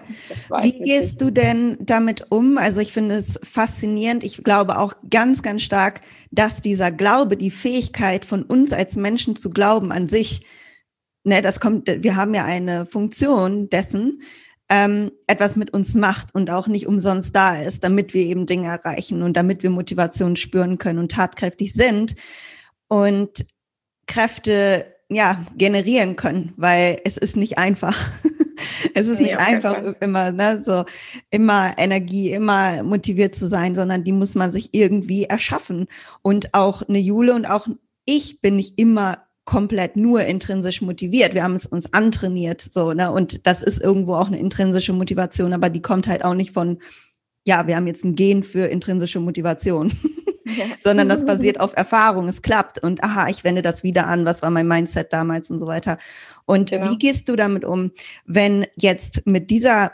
[0.49, 2.57] ja wie gehst du denn damit um?
[2.57, 4.23] Also ich finde es faszinierend.
[4.23, 9.35] Ich glaube auch ganz, ganz stark, dass dieser Glaube, die Fähigkeit von uns als Menschen
[9.35, 10.45] zu glauben an sich,
[11.23, 14.21] ne, das kommt, wir haben ja eine Funktion dessen,
[14.69, 18.67] ähm, etwas mit uns macht und auch nicht umsonst da ist, damit wir eben Dinge
[18.67, 22.15] erreichen und damit wir Motivation spüren können und tatkräftig sind
[22.87, 23.45] und
[24.05, 27.97] Kräfte ja generieren können, weil es ist nicht einfach.
[28.93, 30.85] es ist nicht ja, einfach immer, ne, so
[31.29, 35.87] immer Energie, immer motiviert zu sein, sondern die muss man sich irgendwie erschaffen.
[36.21, 37.67] Und auch eine Jule und auch
[38.05, 41.33] ich bin nicht immer komplett nur intrinsisch motiviert.
[41.33, 43.11] Wir haben es uns antrainiert, so, ne?
[43.11, 46.79] Und das ist irgendwo auch eine intrinsische Motivation, aber die kommt halt auch nicht von,
[47.45, 49.91] ja, wir haben jetzt ein Gen für intrinsische Motivation,
[50.45, 50.65] ja.
[50.81, 52.27] sondern das basiert auf Erfahrung.
[52.27, 54.25] Es klappt und aha, ich wende das wieder an.
[54.25, 55.97] Was war mein Mindset damals und so weiter.
[56.45, 56.89] Und genau.
[56.89, 57.91] wie gehst du damit um,
[58.25, 59.91] wenn jetzt mit dieser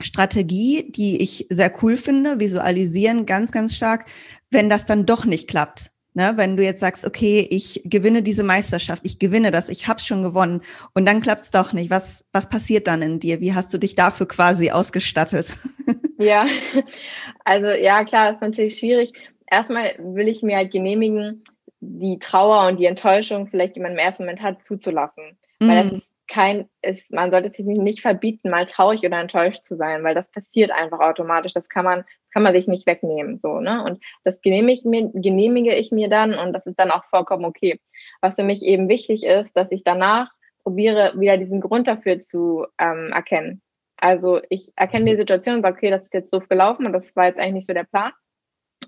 [0.00, 4.06] Strategie, die ich sehr cool finde, visualisieren ganz, ganz stark,
[4.50, 5.90] wenn das dann doch nicht klappt?
[6.14, 10.06] Ne, wenn du jetzt sagst, okay, ich gewinne diese Meisterschaft, ich gewinne das, ich hab's
[10.06, 10.62] schon gewonnen
[10.94, 11.90] und dann klappt's doch nicht.
[11.90, 13.42] Was, was passiert dann in dir?
[13.42, 15.58] Wie hast du dich dafür quasi ausgestattet?
[16.18, 16.46] Ja,
[17.44, 19.12] also ja, klar, ist natürlich schwierig.
[19.50, 21.44] Erstmal will ich mir halt genehmigen,
[21.80, 25.38] die Trauer und die Enttäuschung vielleicht, die man im ersten Moment hat, zuzulassen.
[25.60, 25.68] Mm.
[25.68, 29.76] Weil das ist kein, ist, man sollte sich nicht verbieten, mal traurig oder enttäuscht zu
[29.76, 31.52] sein, weil das passiert einfach automatisch.
[31.52, 33.84] Das kann man, das kann man sich nicht wegnehmen, so, ne?
[33.84, 37.44] Und das genehmige ich mir, genehmige ich mir dann und das ist dann auch vollkommen
[37.44, 37.78] okay.
[38.20, 40.30] Was für mich eben wichtig ist, dass ich danach
[40.62, 43.62] probiere, wieder diesen Grund dafür zu ähm, erkennen.
[43.96, 47.14] Also ich erkenne die Situation und sage, okay, das ist jetzt doof gelaufen und das
[47.16, 48.12] war jetzt eigentlich nicht so der Plan.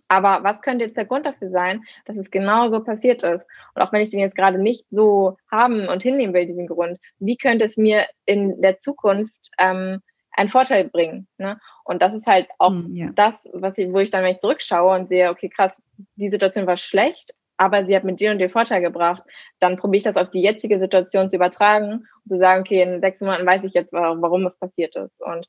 [0.09, 3.45] Aber was könnte jetzt der Grund dafür sein, dass es genau so passiert ist?
[3.75, 6.99] Und auch wenn ich den jetzt gerade nicht so haben und hinnehmen will, diesen Grund,
[7.19, 10.01] wie könnte es mir in der Zukunft ähm,
[10.39, 11.27] einen Vorteil bringen.
[11.37, 11.59] Ne?
[11.85, 13.11] Und das ist halt auch mm, ja.
[13.15, 15.73] das, was ich, wo ich dann, wenn ich zurückschaue und sehe, okay, krass,
[16.15, 19.23] die Situation war schlecht, aber sie hat mit dir und dir Vorteil gebracht,
[19.59, 23.01] dann probiere ich das auf die jetzige Situation zu übertragen und zu sagen, okay, in
[23.01, 25.21] sechs Monaten weiß ich jetzt, warum, es passiert ist.
[25.21, 25.47] Und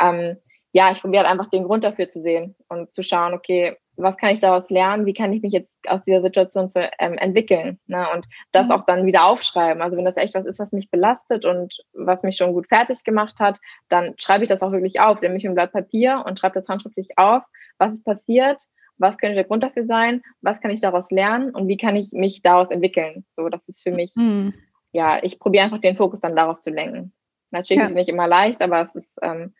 [0.00, 0.36] ähm,
[0.72, 4.16] ja, ich probiere halt einfach den Grund dafür zu sehen und zu schauen, okay, was
[4.16, 5.04] kann ich daraus lernen?
[5.04, 7.78] Wie kann ich mich jetzt aus dieser Situation zu, ähm, entwickeln?
[7.86, 8.06] Ne?
[8.14, 8.72] Und das mhm.
[8.72, 9.82] auch dann wieder aufschreiben.
[9.82, 13.04] Also wenn das echt was ist, was mich belastet und was mich schon gut fertig
[13.04, 13.58] gemacht hat,
[13.88, 16.68] dann schreibe ich das auch wirklich auf, nehme ich ein Blatt Papier und schreibe das
[16.68, 17.42] handschriftlich auf,
[17.78, 18.62] was ist passiert,
[19.00, 22.12] was könnte der Grund dafür sein, was kann ich daraus lernen und wie kann ich
[22.12, 23.24] mich daraus entwickeln.
[23.36, 24.54] So, das ist für mich, mhm.
[24.92, 27.12] ja, ich probiere einfach den Fokus dann darauf zu lenken.
[27.50, 27.86] Natürlich ja.
[27.86, 29.52] ist es nicht immer leicht, aber es ist ähm,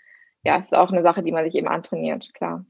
[0.42, 2.64] ja, es ist auch eine Sache, die man sich eben antrainiert, klar.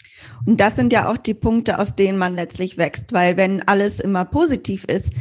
[0.45, 4.01] Und das sind ja auch die Punkte, aus denen man letztlich wächst, weil wenn alles
[4.01, 5.13] immer positiv ist,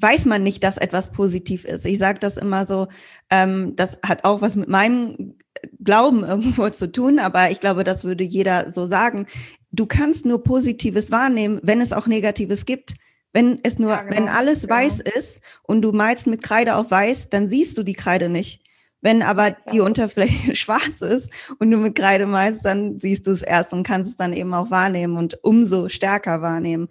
[0.00, 1.86] weiß man nicht, dass etwas positiv ist.
[1.86, 2.88] Ich sage das immer so,
[3.30, 5.36] ähm, das hat auch was mit meinem
[5.82, 9.26] Glauben irgendwo zu tun, aber ich glaube, das würde jeder so sagen.
[9.74, 12.94] Du kannst nur Positives wahrnehmen, wenn es auch Negatives gibt.
[13.32, 14.74] Wenn es nur, ja, genau, wenn alles genau.
[14.74, 18.62] weiß ist und du malst mit Kreide auf weiß, dann siehst du die Kreide nicht.
[19.00, 23.42] Wenn aber die Unterfläche schwarz ist und du mit Kreide malst, dann siehst du es
[23.42, 26.88] erst und kannst es dann eben auch wahrnehmen und umso stärker wahrnehmen.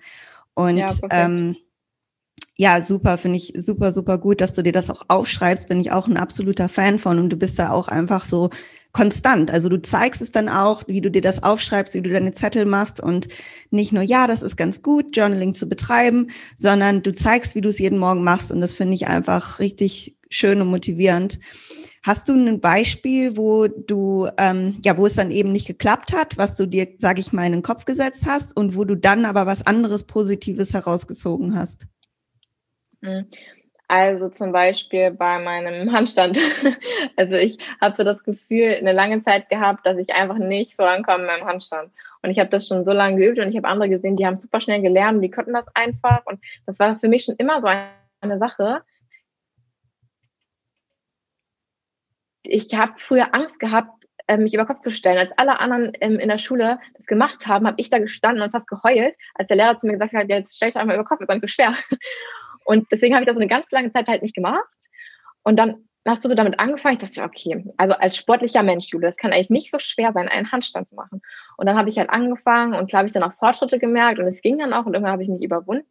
[0.53, 1.55] Und ja, ähm,
[2.55, 5.67] ja, super, finde ich super, super gut, dass du dir das auch aufschreibst.
[5.67, 8.51] Bin ich auch ein absoluter Fan von und du bist da auch einfach so
[8.93, 9.51] konstant.
[9.51, 12.65] Also du zeigst es dann auch, wie du dir das aufschreibst, wie du deine Zettel
[12.65, 13.27] machst und
[13.71, 16.27] nicht nur, ja, das ist ganz gut, Journaling zu betreiben,
[16.57, 20.15] sondern du zeigst, wie du es jeden Morgen machst und das finde ich einfach richtig
[20.29, 21.39] schön und motivierend.
[22.03, 26.37] Hast du ein Beispiel, wo du, ähm, ja, wo es dann eben nicht geklappt hat,
[26.37, 29.25] was du dir, sage ich mal, in den Kopf gesetzt hast und wo du dann
[29.25, 31.87] aber was anderes Positives herausgezogen hast?
[33.01, 33.25] Hm.
[33.95, 36.39] Also zum Beispiel bei meinem Handstand.
[37.15, 41.27] Also ich habe so das Gefühl, eine lange Zeit gehabt, dass ich einfach nicht vorankomme
[41.27, 41.91] beim Handstand.
[42.23, 44.39] Und ich habe das schon so lange geübt und ich habe andere gesehen, die haben
[44.39, 46.25] super schnell gelernt, die konnten das einfach.
[46.25, 47.67] Und das war für mich schon immer so
[48.21, 48.81] eine Sache,
[52.41, 55.19] ich habe früher Angst gehabt, äh, mich über Kopf zu stellen.
[55.19, 58.51] Als alle anderen ähm, in der Schule das gemacht haben, habe ich da gestanden und
[58.51, 61.21] fast geheult, als der Lehrer zu mir gesagt hat, jetzt stell dich einmal über Kopf,
[61.21, 61.75] ist gar nicht so schwer.
[62.65, 64.63] Und deswegen habe ich das eine ganz lange Zeit halt nicht gemacht.
[65.43, 69.07] Und dann hast du so damit angefangen, ich dachte, okay, also als sportlicher Mensch, Jule,
[69.07, 71.21] das kann eigentlich nicht so schwer sein, einen Handstand zu machen.
[71.57, 74.27] Und dann habe ich halt angefangen und klar habe ich dann auch Fortschritte gemerkt und
[74.27, 75.85] es ging dann auch und irgendwann habe ich mich überwunden,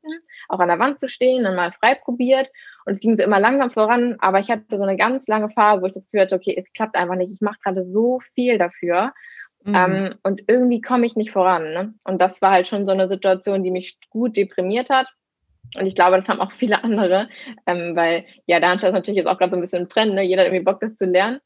[0.48, 2.50] auch an der Wand zu stehen, dann mal frei probiert
[2.84, 5.80] und es ging so immer langsam voran, aber ich hatte so eine ganz lange Phase,
[5.80, 8.58] wo ich das Gefühl hatte, okay, es klappt einfach nicht, ich mache gerade so viel
[8.58, 9.14] dafür
[9.64, 9.74] mhm.
[9.74, 11.72] ähm, und irgendwie komme ich nicht voran.
[11.72, 11.94] Ne?
[12.04, 15.06] Und das war halt schon so eine Situation, die mich gut deprimiert hat
[15.76, 17.28] und ich glaube, das haben auch viele andere,
[17.66, 20.22] ähm, weil ja, Dance ist natürlich jetzt auch gerade so ein bisschen im Trend, ne?
[20.22, 21.40] jeder hat irgendwie Bock, das zu lernen.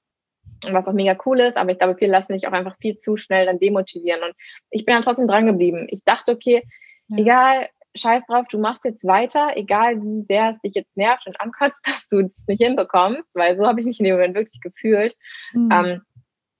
[0.70, 3.16] Was auch mega cool ist, aber ich glaube, viele lassen sich auch einfach viel zu
[3.16, 4.22] schnell dann demotivieren.
[4.22, 4.32] Und
[4.70, 5.86] ich bin dann trotzdem dran geblieben.
[5.90, 6.62] Ich dachte, okay,
[7.08, 7.18] ja.
[7.18, 11.40] egal, scheiß drauf, du machst jetzt weiter, egal wie sehr es dich jetzt nervt und
[11.40, 14.60] ankotzt, dass du es nicht hinbekommst, weil so habe ich mich in dem Moment wirklich
[14.60, 15.14] gefühlt.
[15.52, 15.68] Mhm.
[15.72, 16.02] Ähm,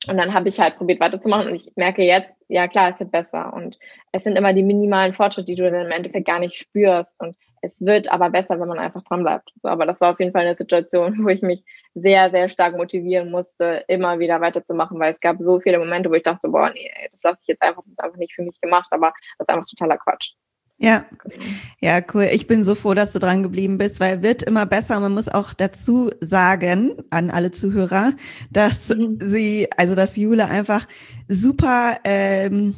[0.09, 3.11] und dann habe ich halt probiert weiterzumachen und ich merke jetzt, ja klar, es wird
[3.11, 3.53] besser.
[3.53, 3.79] Und
[4.13, 7.19] es sind immer die minimalen Fortschritte, die du dann im Endeffekt gar nicht spürst.
[7.19, 9.53] Und es wird aber besser, wenn man einfach dran bleibt.
[9.63, 11.63] So, aber das war auf jeden Fall eine Situation, wo ich mich
[11.95, 16.15] sehr, sehr stark motivieren musste, immer wieder weiterzumachen, weil es gab so viele Momente, wo
[16.15, 18.61] ich dachte, boah, nee, das lasse ich jetzt einfach, das ist einfach nicht für mich
[18.61, 20.33] gemacht, aber das ist einfach totaler Quatsch.
[20.79, 21.07] Ja,
[21.81, 22.29] ja, cool.
[22.31, 25.01] Ich bin so froh, dass du dran geblieben bist, weil wird immer besser.
[25.01, 28.13] Man muss auch dazu sagen an alle Zuhörer,
[28.51, 29.19] dass mhm.
[29.23, 30.87] sie, also dass Jule einfach
[31.29, 32.75] super ähm,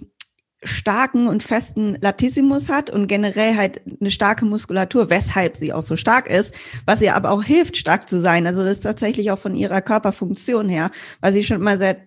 [0.62, 5.97] starken und festen Latissimus hat und generell halt eine starke Muskulatur, weshalb sie auch so
[5.97, 8.47] stark ist, was ihr aber auch hilft, stark zu sein.
[8.47, 10.90] Also das ist tatsächlich auch von ihrer Körperfunktion her,
[11.21, 11.99] weil sie schon immer sehr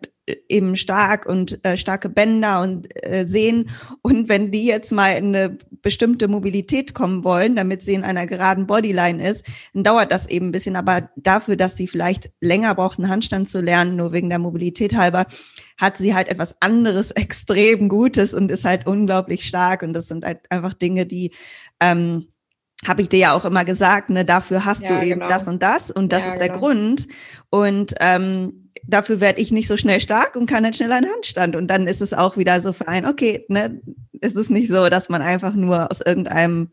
[0.50, 3.70] eben stark und äh, starke Bänder und äh, Sehen.
[4.02, 8.28] Und wenn die jetzt mal in eine bestimmte Mobilität kommen wollen, damit sie in einer
[8.28, 10.76] geraden Bodyline ist, dann dauert das eben ein bisschen.
[10.76, 14.96] Aber dafür, dass sie vielleicht länger braucht, einen Handstand zu lernen, nur wegen der Mobilität
[14.96, 15.26] halber,
[15.82, 19.82] hat sie halt etwas anderes extrem Gutes und ist halt unglaublich stark.
[19.82, 21.32] Und das sind halt einfach Dinge, die
[21.82, 22.28] ähm,
[22.86, 25.28] habe ich dir ja auch immer gesagt, ne, dafür hast ja, du eben genau.
[25.28, 26.60] das und das und das ja, ist der genau.
[26.60, 27.08] Grund.
[27.50, 31.56] Und ähm, dafür werde ich nicht so schnell stark und kann dann schneller einen Handstand.
[31.56, 33.82] Und dann ist es auch wieder so für einen, okay, ne,
[34.22, 36.70] es ist nicht so, dass man einfach nur aus irgendeinem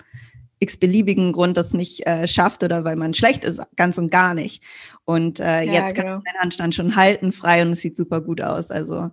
[0.61, 4.63] x-beliebigen Grund das nicht äh, schafft oder weil man schlecht ist, ganz und gar nicht.
[5.05, 6.17] Und äh, ja, jetzt kann genau.
[6.17, 8.71] man den Handstand schon halten, frei und es sieht super gut aus.
[8.71, 9.11] Also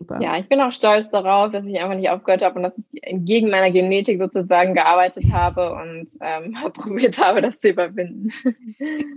[0.00, 0.18] Super.
[0.22, 3.02] Ja, ich bin auch stolz darauf, dass ich einfach nicht aufgehört habe und dass ich
[3.22, 8.30] gegen meiner Genetik sozusagen gearbeitet habe und ähm, probiert habe, das zu überwinden.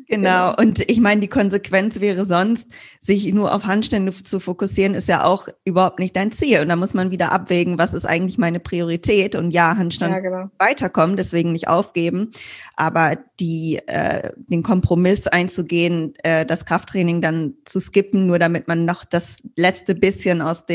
[0.10, 0.54] Genau.
[0.56, 2.70] Und ich meine, die Konsequenz wäre sonst,
[3.00, 6.60] sich nur auf Handstände zu fokussieren, ist ja auch überhaupt nicht dein Ziel.
[6.60, 9.36] Und da muss man wieder abwägen, was ist eigentlich meine Priorität?
[9.36, 10.50] Und ja, Handstand ja, genau.
[10.60, 12.32] weiterkommen, deswegen nicht aufgeben.
[12.76, 18.86] Aber die, äh, den Kompromiss einzugehen, äh, das Krafttraining dann zu skippen, nur damit man
[18.86, 20.73] noch das letzte bisschen aus dem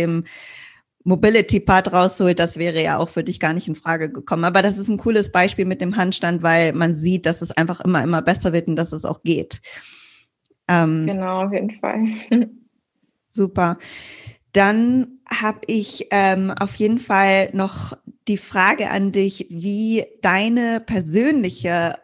[1.05, 4.45] Mobility-Part rausholt, das wäre ja auch für dich gar nicht in Frage gekommen.
[4.45, 7.81] Aber das ist ein cooles Beispiel mit dem Handstand, weil man sieht, dass es einfach
[7.81, 9.61] immer, immer besser wird und dass es auch geht.
[10.69, 11.99] Ähm, genau, auf jeden Fall.
[13.31, 13.79] super.
[14.53, 17.97] Dann habe ich ähm, auf jeden Fall noch
[18.29, 21.97] die Frage an dich, wie deine persönliche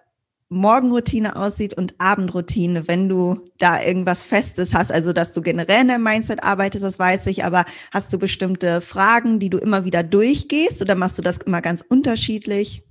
[0.55, 5.89] Morgenroutine aussieht und Abendroutine, wenn du da irgendwas Festes hast, also dass du generell in
[5.89, 10.03] deinem Mindset arbeitest, das weiß ich, aber hast du bestimmte Fragen, die du immer wieder
[10.03, 12.85] durchgehst oder machst du das immer ganz unterschiedlich?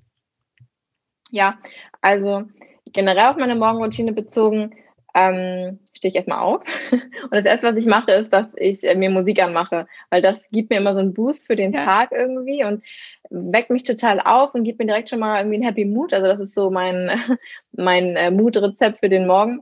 [1.32, 1.58] Ja,
[2.02, 2.44] also
[2.92, 4.76] generell auf meine Morgenroutine bezogen,
[5.14, 6.64] ähm, stehe ich erstmal auf.
[6.92, 10.38] Und das erste, was ich mache, ist, dass ich äh, mir Musik anmache, weil das
[10.52, 11.84] gibt mir immer so einen Boost für den ja.
[11.84, 12.84] Tag irgendwie und
[13.30, 16.14] weckt mich total auf und gibt mir direkt schon mal irgendwie einen Happy Mood.
[16.14, 17.10] Also das ist so mein,
[17.72, 19.62] mein äh, Mood-Rezept für den Morgen.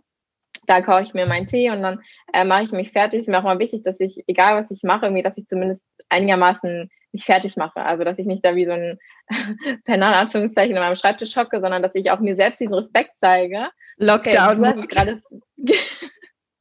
[0.67, 2.01] Da koche ich mir meinen Tee und dann
[2.33, 3.21] äh, mache ich mich fertig.
[3.21, 5.47] Es ist mir auch mal wichtig, dass ich, egal was ich mache, irgendwie, dass ich
[5.47, 7.81] zumindest einigermaßen mich fertig mache.
[7.81, 8.99] Also dass ich nicht da wie so ein
[9.85, 13.67] Penner Anführungszeichen an meinem Schreibtisch hocke, sondern dass ich auch mir selbst diesen Respekt zeige.
[13.97, 14.65] Lockdown.
[14.65, 15.19] Okay,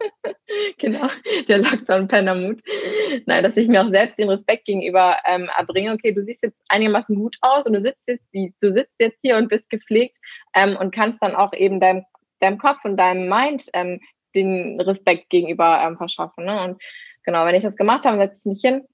[0.78, 1.08] genau,
[1.48, 2.62] der Lockdown-Penner-Mut.
[3.26, 5.92] Nein, dass ich mir auch selbst den Respekt gegenüber ähm, erbringe.
[5.92, 9.36] Okay, du siehst jetzt einigermaßen gut aus und du sitzt jetzt, du sitzt jetzt hier
[9.36, 10.18] und bist gepflegt
[10.54, 12.04] ähm, und kannst dann auch eben deinem,
[12.40, 14.00] deinem Kopf und deinem Mind ähm,
[14.34, 16.44] den Respekt gegenüber ähm, verschaffen.
[16.44, 16.62] Ne?
[16.62, 16.82] Und
[17.24, 18.86] genau, wenn ich das gemacht habe, setze ich mich hin.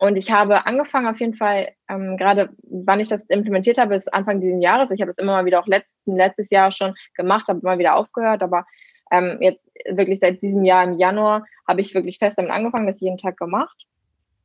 [0.00, 4.12] Und ich habe angefangen auf jeden Fall, ähm, gerade wann ich das implementiert habe, ist
[4.12, 4.90] Anfang dieses Jahres.
[4.90, 7.96] Ich habe es immer mal wieder auch letzten, letztes Jahr schon gemacht, habe immer wieder
[7.96, 8.64] aufgehört, aber
[9.12, 12.98] ähm, jetzt wirklich seit diesem Jahr im Januar habe ich wirklich fest damit angefangen, das
[12.98, 13.76] jeden Tag gemacht.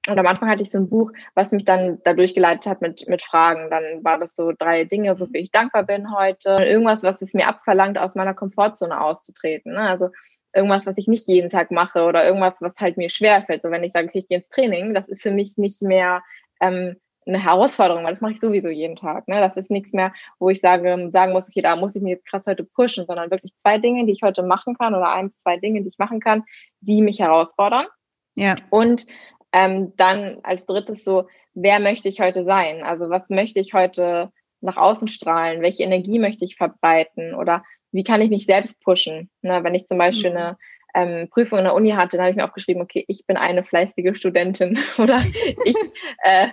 [0.10, 3.08] Und am Anfang hatte ich so ein Buch, was mich dann dadurch geleitet hat mit,
[3.08, 3.70] mit Fragen.
[3.70, 6.58] Dann war das so drei Dinge, wofür ich dankbar bin heute.
[6.60, 9.74] Irgendwas, was es mir abverlangt, aus meiner Komfortzone auszutreten.
[9.74, 9.80] Ne?
[9.80, 10.10] Also
[10.56, 13.62] irgendwas, was ich nicht jeden Tag mache oder irgendwas, was halt mir schwerfällt.
[13.62, 16.24] So wenn ich sage, okay, ich gehe ins Training, das ist für mich nicht mehr
[16.62, 16.96] ähm,
[17.28, 19.28] eine Herausforderung, weil das mache ich sowieso jeden Tag.
[19.28, 19.40] Ne?
[19.40, 22.26] Das ist nichts mehr, wo ich sage, sagen muss, okay, da muss ich mich jetzt
[22.26, 25.58] krass heute pushen, sondern wirklich zwei Dinge, die ich heute machen kann oder ein, zwei
[25.58, 26.44] Dinge, die ich machen kann,
[26.82, 27.88] die mich herausfordern.
[28.36, 28.56] Ja.
[28.70, 29.06] Und
[29.52, 32.84] ähm, dann als drittes so, wer möchte ich heute sein?
[32.84, 35.62] Also was möchte ich heute nach außen strahlen?
[35.62, 37.34] Welche Energie möchte ich verbreiten?
[37.34, 37.64] Oder
[37.96, 39.30] wie kann ich mich selbst pushen?
[39.42, 39.64] Ne?
[39.64, 40.38] Wenn ich zum Beispiel mhm.
[40.38, 40.58] eine
[40.96, 43.64] ähm, Prüfung in der Uni hatte, dann habe ich mir aufgeschrieben, okay, ich bin eine
[43.64, 45.22] fleißige Studentin oder
[45.66, 45.76] ich
[46.24, 46.50] äh,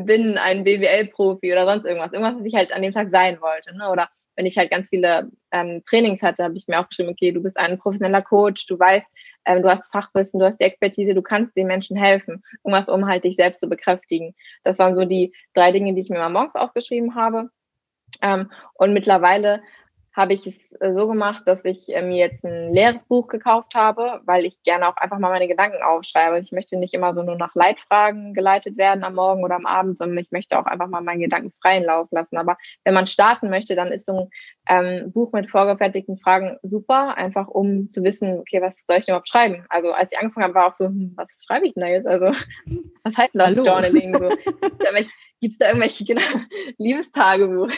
[0.00, 2.12] bin ein BWL-Profi oder sonst irgendwas.
[2.12, 3.76] Irgendwas, was ich halt an dem Tag sein wollte.
[3.76, 3.90] Ne?
[3.90, 7.32] Oder wenn ich halt ganz viele ähm, Trainings hatte, habe ich mir auch geschrieben, okay,
[7.32, 9.06] du bist ein professioneller Coach, du weißt,
[9.46, 12.44] ähm, du hast Fachwissen, du hast die Expertise, du kannst den Menschen helfen.
[12.64, 14.36] Irgendwas, um halt dich selbst zu bekräftigen.
[14.62, 17.50] Das waren so die drei Dinge, die ich mir mal morgens aufgeschrieben habe.
[18.22, 19.60] Ähm, und mittlerweile
[20.18, 23.76] habe ich es äh, so gemacht, dass ich äh, mir jetzt ein leeres Buch gekauft
[23.76, 26.40] habe, weil ich gerne auch einfach mal meine Gedanken aufschreibe.
[26.40, 29.96] Ich möchte nicht immer so nur nach Leitfragen geleitet werden am Morgen oder am Abend,
[29.96, 32.36] sondern ich möchte auch einfach mal meinen Gedanken freien Lauf lassen.
[32.36, 34.28] Aber wenn man starten möchte, dann ist so
[34.66, 39.06] ein ähm, Buch mit vorgefertigten Fragen super, einfach um zu wissen, okay, was soll ich
[39.06, 39.66] denn überhaupt schreiben?
[39.68, 42.08] Also als ich angefangen habe, war auch so, hm, was schreibe ich denn da jetzt?
[42.08, 42.26] Also
[43.04, 43.62] was heißt denn das Hallo.
[43.62, 44.14] Journaling?
[44.14, 44.28] So,
[45.40, 46.22] Gibt es da irgendwelche, genau,
[46.78, 47.70] Liebestagebuch?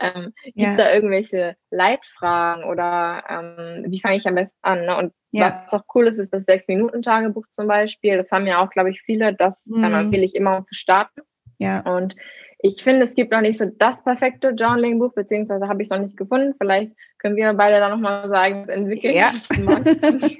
[0.00, 0.76] Ähm, Gibt es ja.
[0.76, 4.86] da irgendwelche Leitfragen oder ähm, wie fange ich am besten an?
[4.86, 4.96] Ne?
[4.96, 5.64] Und ja.
[5.70, 8.16] was auch cool ist, ist das Sechs-Minuten-Tagebuch zum Beispiel.
[8.16, 9.34] Das haben ja auch, glaube ich, viele.
[9.34, 9.84] Das mhm.
[9.84, 11.20] empfehle ich immer, um zu starten.
[11.58, 11.80] Ja.
[11.80, 12.16] Und
[12.62, 16.02] ich finde, es gibt noch nicht so das perfekte Journaling-Buch, beziehungsweise habe ich es noch
[16.02, 16.54] nicht gefunden.
[16.58, 19.14] Vielleicht können wir beide da nochmal sagen, entwickeln.
[19.14, 19.32] Ja.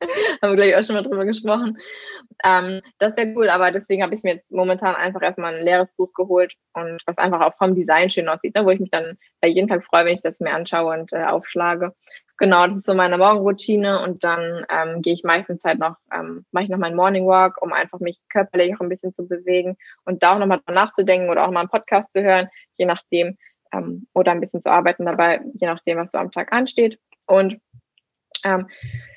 [0.42, 1.78] haben wir gleich auch schon mal drüber gesprochen.
[2.44, 5.92] Ähm, das wäre cool, aber deswegen habe ich mir jetzt momentan einfach erstmal ein leeres
[5.96, 9.18] Buch geholt und was einfach auch vom Design schön aussieht, ne, wo ich mich dann
[9.44, 11.94] jeden Tag freue, wenn ich das mir anschaue und äh, aufschlage.
[12.38, 16.44] Genau, das ist so meine Morgenroutine und dann ähm, gehe ich meistens halt noch, ähm,
[16.50, 19.76] mache ich noch meinen Morning Walk, um einfach mich körperlich auch ein bisschen zu bewegen
[20.06, 23.36] und da auch nochmal nachzudenken oder auch mal einen Podcast zu hören, je nachdem,
[23.72, 26.98] ähm, oder ein bisschen zu arbeiten dabei, je nachdem, was so am Tag ansteht.
[27.26, 27.60] Und
[28.44, 28.66] ähm,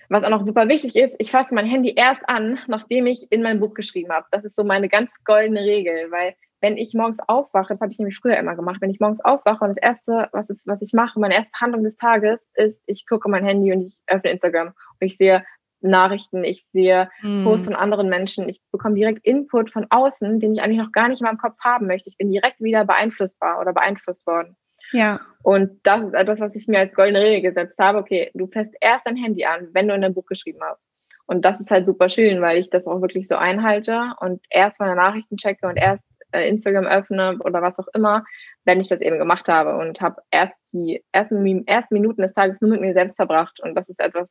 [0.10, 3.42] was auch noch super wichtig ist, ich fasse mein Handy erst an, nachdem ich in
[3.42, 4.26] mein Buch geschrieben habe.
[4.32, 8.00] Das ist so meine ganz goldene Regel, weil wenn ich morgens aufwache, das habe ich
[8.00, 10.94] nämlich früher immer gemacht, wenn ich morgens aufwache und das erste, was, ist, was ich
[10.94, 14.68] mache, meine erste Handlung des Tages ist, ich gucke mein Handy und ich öffne Instagram
[14.68, 15.46] und ich sehe
[15.82, 17.44] Nachrichten, ich sehe hm.
[17.44, 21.10] Posts von anderen Menschen, ich bekomme direkt Input von außen, den ich eigentlich noch gar
[21.10, 22.10] nicht in meinem Kopf haben möchte.
[22.10, 24.56] Ich bin direkt wieder beeinflussbar oder beeinflusst worden.
[24.92, 25.20] Ja.
[25.44, 28.00] Und das ist etwas, was ich mir als goldene Regel gesetzt habe.
[28.00, 30.82] Okay, du fährst erst dein Handy an, wenn du in dein Buch geschrieben hast.
[31.28, 34.80] Und das ist halt super schön, weil ich das auch wirklich so einhalte und erst
[34.80, 38.24] meine Nachrichten checke und erst äh, Instagram öffne oder was auch immer,
[38.64, 42.62] wenn ich das eben gemacht habe und habe erst die ersten, ersten Minuten des Tages
[42.62, 43.60] nur mit mir selbst verbracht.
[43.62, 44.30] Und das ist etwas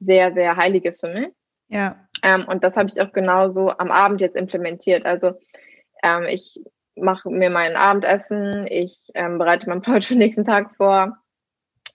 [0.00, 1.30] sehr, sehr Heiliges für mich.
[1.68, 1.96] Ja.
[2.22, 5.04] Ähm, und das habe ich auch genauso am Abend jetzt implementiert.
[5.04, 5.32] Also
[6.02, 6.60] ähm, ich
[6.96, 11.16] mache mir mein Abendessen, ich ähm, bereite mein Pouch für den nächsten Tag vor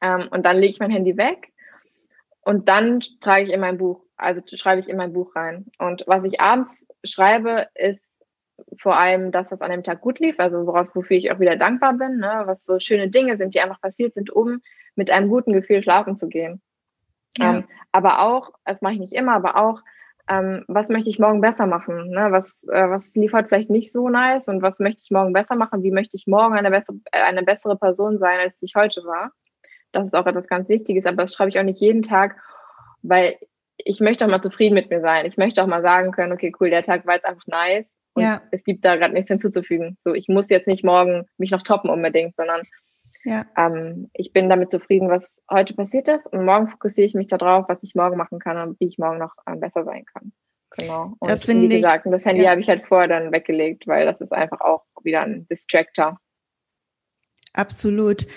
[0.01, 1.51] ähm, und dann lege ich mein Handy weg
[2.41, 5.65] und dann trage ich in mein Buch, also schreibe ich in mein Buch rein.
[5.79, 8.01] Und was ich abends schreibe, ist
[8.79, 11.57] vor allem das, was an dem Tag gut lief, also worauf, wofür ich auch wieder
[11.57, 14.61] dankbar bin, ne, was so schöne Dinge sind, die einfach passiert sind, um
[14.95, 16.61] mit einem guten Gefühl schlafen zu gehen.
[17.37, 17.57] Ja.
[17.57, 19.81] Ähm, aber auch, das mache ich nicht immer, aber auch,
[20.29, 22.09] ähm, was möchte ich morgen besser machen?
[22.09, 22.27] Ne?
[22.31, 25.55] Was, äh, was lief heute vielleicht nicht so nice und was möchte ich morgen besser
[25.55, 25.83] machen?
[25.83, 29.31] Wie möchte ich morgen eine bessere, eine bessere Person sein, als ich heute war?
[29.93, 32.35] Das ist auch etwas ganz Wichtiges, aber das schreibe ich auch nicht jeden Tag,
[33.01, 33.37] weil
[33.77, 35.25] ich möchte auch mal zufrieden mit mir sein.
[35.25, 38.23] Ich möchte auch mal sagen können, okay, cool, der Tag war jetzt einfach nice und
[38.23, 38.41] ja.
[38.51, 39.97] es gibt da gerade nichts hinzuzufügen.
[40.03, 42.63] So, ich muss jetzt nicht morgen mich noch toppen unbedingt, sondern
[43.23, 43.45] ja.
[43.57, 47.65] Ähm, ich bin damit zufrieden, was heute passiert ist und morgen fokussiere ich mich darauf,
[47.67, 50.31] was ich morgen machen kann und wie ich morgen noch ähm, besser sein kann.
[50.77, 51.13] Genau.
[51.19, 52.51] Und das wie gesagt, ich, das Handy ja.
[52.51, 56.19] habe ich halt vorher dann weggelegt, weil das ist einfach auch wieder ein Distractor.
[57.57, 58.27] Absolut.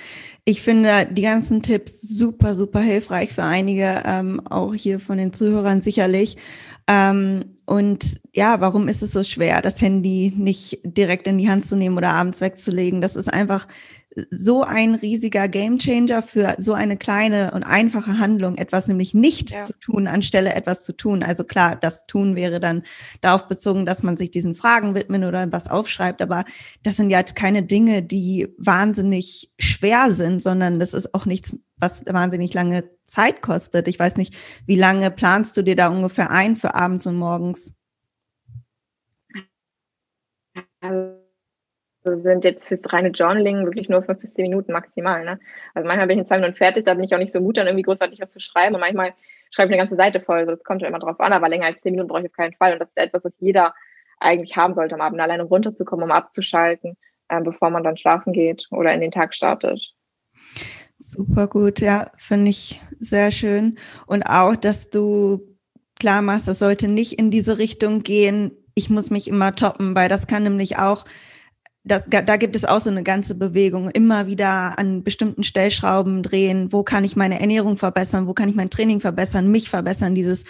[0.46, 5.34] Ich finde die ganzen Tipps super, super hilfreich für einige, ähm, auch hier von den
[5.34, 6.38] Zuhörern sicherlich.
[6.86, 11.66] Ähm, und ja, warum ist es so schwer, das Handy nicht direkt in die Hand
[11.66, 13.02] zu nehmen oder abends wegzulegen?
[13.02, 13.68] Das ist einfach
[14.30, 19.60] so ein riesiger Gamechanger für so eine kleine und einfache Handlung, etwas nämlich nicht ja.
[19.60, 21.22] zu tun, anstelle etwas zu tun.
[21.22, 22.82] Also klar, das Tun wäre dann
[23.20, 26.44] darauf bezogen, dass man sich diesen Fragen widmen oder was aufschreibt, aber
[26.82, 32.04] das sind ja keine Dinge, die wahnsinnig schwer sind, sondern das ist auch nichts, was
[32.06, 33.86] wahnsinnig lange Zeit kostet.
[33.86, 34.34] Ich weiß nicht,
[34.66, 37.72] wie lange planst du dir da ungefähr ein für abends und morgens?
[40.80, 41.19] Also
[42.02, 45.24] sind jetzt fürs reine Journaling wirklich nur fünf bis zehn Minuten maximal.
[45.24, 45.38] Ne?
[45.74, 47.60] Also manchmal bin ich in zwei Minuten fertig, da bin ich auch nicht so mutig,
[47.60, 48.74] dann irgendwie großartig was zu schreiben.
[48.74, 49.12] Und manchmal
[49.50, 50.38] schreibe ich eine ganze Seite voll.
[50.38, 52.36] Also das kommt ja immer drauf an, aber länger als zehn Minuten brauche ich auf
[52.36, 52.72] keinen Fall.
[52.72, 53.74] Und das ist etwas, was jeder
[54.18, 56.96] eigentlich haben sollte am Abend, alleine runterzukommen, um abzuschalten,
[57.28, 59.94] äh, bevor man dann schlafen geht oder in den Tag startet.
[60.98, 63.78] Super gut, ja, finde ich sehr schön.
[64.06, 65.56] Und auch, dass du
[65.98, 70.08] klar machst, das sollte nicht in diese Richtung gehen, ich muss mich immer toppen, weil
[70.08, 71.04] das kann nämlich auch
[71.90, 76.72] das, da gibt es auch so eine ganze Bewegung, immer wieder an bestimmten Stellschrauben drehen,
[76.72, 80.44] wo kann ich meine Ernährung verbessern, wo kann ich mein Training verbessern, mich verbessern, dieses,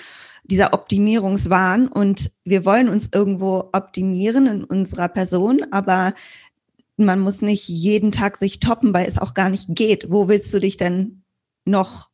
[0.45, 1.89] dieser Optimierungswahn.
[1.89, 6.13] Und wir wollen uns irgendwo optimieren in unserer Person, aber
[6.97, 10.11] man muss nicht jeden Tag sich toppen, weil es auch gar nicht geht.
[10.11, 11.23] Wo willst du dich denn
[11.65, 12.11] noch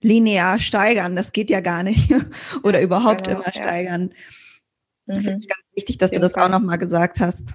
[0.00, 1.14] linear steigern?
[1.14, 2.12] Das geht ja gar nicht.
[2.64, 3.62] Oder überhaupt genau, immer ja.
[3.62, 4.10] steigern.
[5.06, 5.20] Mhm.
[5.20, 7.54] Finde ich ganz wichtig, dass du das auch nochmal gesagt hast.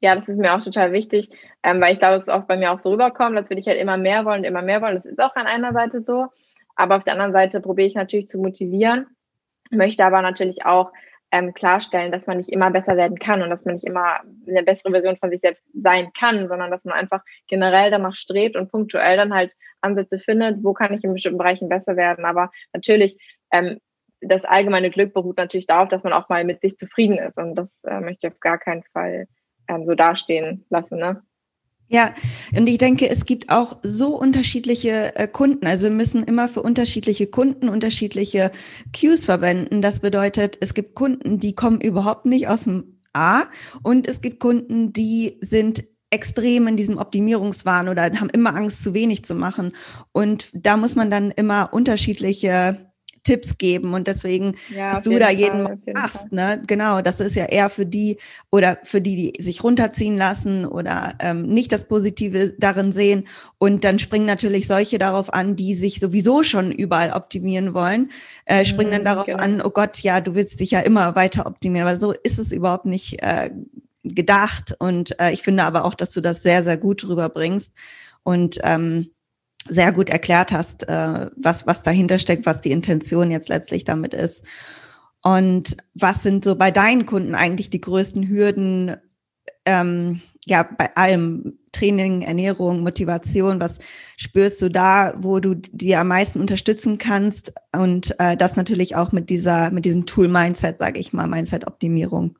[0.00, 1.28] Ja, das ist mir auch total wichtig,
[1.64, 3.66] ähm, weil ich glaube, es ist auch bei mir auch so rüberkommt, als würde ich
[3.66, 4.94] halt immer mehr wollen, immer mehr wollen.
[4.94, 6.28] Das ist auch an einer Seite so.
[6.76, 9.06] Aber auf der anderen Seite probiere ich natürlich zu motivieren,
[9.70, 10.92] möchte aber natürlich auch
[11.32, 14.62] ähm, klarstellen, dass man nicht immer besser werden kann und dass man nicht immer eine
[14.62, 18.70] bessere Version von sich selbst sein kann, sondern dass man einfach generell danach strebt und
[18.70, 22.24] punktuell dann halt Ansätze findet, wo kann ich in bestimmten Bereichen besser werden.
[22.24, 23.18] Aber natürlich,
[23.52, 23.78] ähm,
[24.20, 27.38] das allgemeine Glück beruht natürlich darauf, dass man auch mal mit sich zufrieden ist.
[27.38, 29.26] Und das äh, möchte ich auf gar keinen Fall
[29.68, 30.98] ähm, so dastehen lassen.
[30.98, 31.22] Ne?
[31.90, 32.12] Ja,
[32.54, 35.66] und ich denke, es gibt auch so unterschiedliche äh, Kunden.
[35.66, 38.50] Also wir müssen immer für unterschiedliche Kunden unterschiedliche
[38.94, 39.80] Cues verwenden.
[39.80, 43.44] Das bedeutet, es gibt Kunden, die kommen überhaupt nicht aus dem A
[43.82, 48.94] und es gibt Kunden, die sind extrem in diesem Optimierungswahn oder haben immer Angst, zu
[48.94, 49.72] wenig zu machen.
[50.12, 52.87] Und da muss man dann immer unterschiedliche
[53.28, 56.62] Tipps geben und deswegen, ja, dass du da jeden Fall, machst, ne?
[56.66, 58.16] Genau, das ist ja eher für die
[58.50, 63.24] oder für die, die sich runterziehen lassen oder ähm, nicht das Positive darin sehen.
[63.58, 68.12] Und dann springen natürlich solche darauf an, die sich sowieso schon überall optimieren wollen,
[68.46, 69.42] äh, springen dann mhm, darauf genau.
[69.42, 72.50] an, oh Gott, ja, du willst dich ja immer weiter optimieren, aber so ist es
[72.50, 73.50] überhaupt nicht äh,
[74.04, 74.74] gedacht.
[74.78, 77.74] Und äh, ich finde aber auch, dass du das sehr, sehr gut rüberbringst.
[78.22, 79.10] Und ähm,
[79.68, 84.14] sehr gut erklärt hast, äh, was, was dahinter steckt, was die Intention jetzt letztlich damit
[84.14, 84.44] ist.
[85.22, 88.96] Und was sind so bei deinen Kunden eigentlich die größten Hürden,
[89.66, 93.60] ähm, ja, bei allem Training, Ernährung, Motivation?
[93.60, 93.78] Was
[94.16, 97.52] spürst du da, wo du dir am meisten unterstützen kannst?
[97.76, 102.38] Und äh, das natürlich auch mit dieser, mit diesem Tool-Mindset, sage ich mal, Mindset-Optimierung.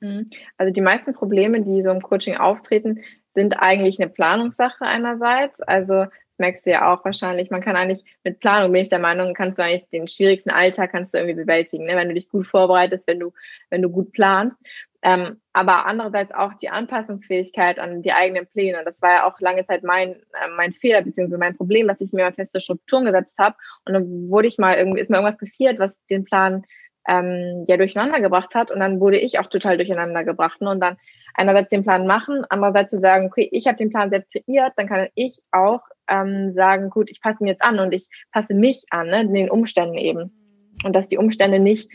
[0.00, 0.30] Mhm.
[0.56, 3.00] Also die meisten Probleme, die so im Coaching auftreten,
[3.38, 5.60] sind eigentlich eine Planungssache einerseits.
[5.60, 6.06] Also
[6.38, 9.58] merkst du ja auch wahrscheinlich, man kann eigentlich mit Planung, bin ich der Meinung, kannst
[9.58, 11.96] du eigentlich den schwierigsten Alltag kannst du irgendwie bewältigen, ne?
[11.96, 13.32] wenn du dich gut vorbereitest, wenn du,
[13.70, 14.56] wenn du gut planst.
[15.02, 18.82] Ähm, aber andererseits auch die Anpassungsfähigkeit an die eigenen Pläne.
[18.84, 22.12] Das war ja auch lange Zeit mein, äh, mein Fehler, beziehungsweise mein Problem, dass ich
[22.12, 23.54] mir mal feste Strukturen gesetzt habe.
[23.84, 26.64] Und dann wurde ich mal irgendwie, ist mir irgendwas passiert, was den Plan
[27.08, 28.70] ähm, ja durcheinander gebracht hat.
[28.70, 30.60] Und dann wurde ich auch total durcheinander gebracht.
[30.60, 30.70] Ne?
[30.70, 30.96] Und dann
[31.34, 34.88] einerseits den Plan machen, andererseits zu sagen, okay, ich habe den Plan selbst kreiert, dann
[34.88, 38.84] kann ich auch ähm, sagen, gut, ich passe ihn jetzt an und ich passe mich
[38.90, 40.32] an, ne, den Umständen eben.
[40.84, 41.90] Und dass die Umstände nicht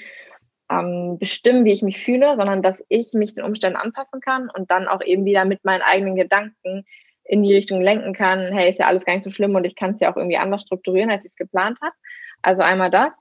[0.70, 4.72] ähm, bestimmen, wie ich mich fühle, sondern dass ich mich den Umständen anpassen kann und
[4.72, 6.86] dann auch eben wieder mit meinen eigenen Gedanken
[7.26, 9.76] in die Richtung lenken kann, hey, ist ja alles gar nicht so schlimm und ich
[9.76, 11.96] kann es ja auch irgendwie anders strukturieren, als ich es geplant habe.
[12.42, 13.14] Also einmal das.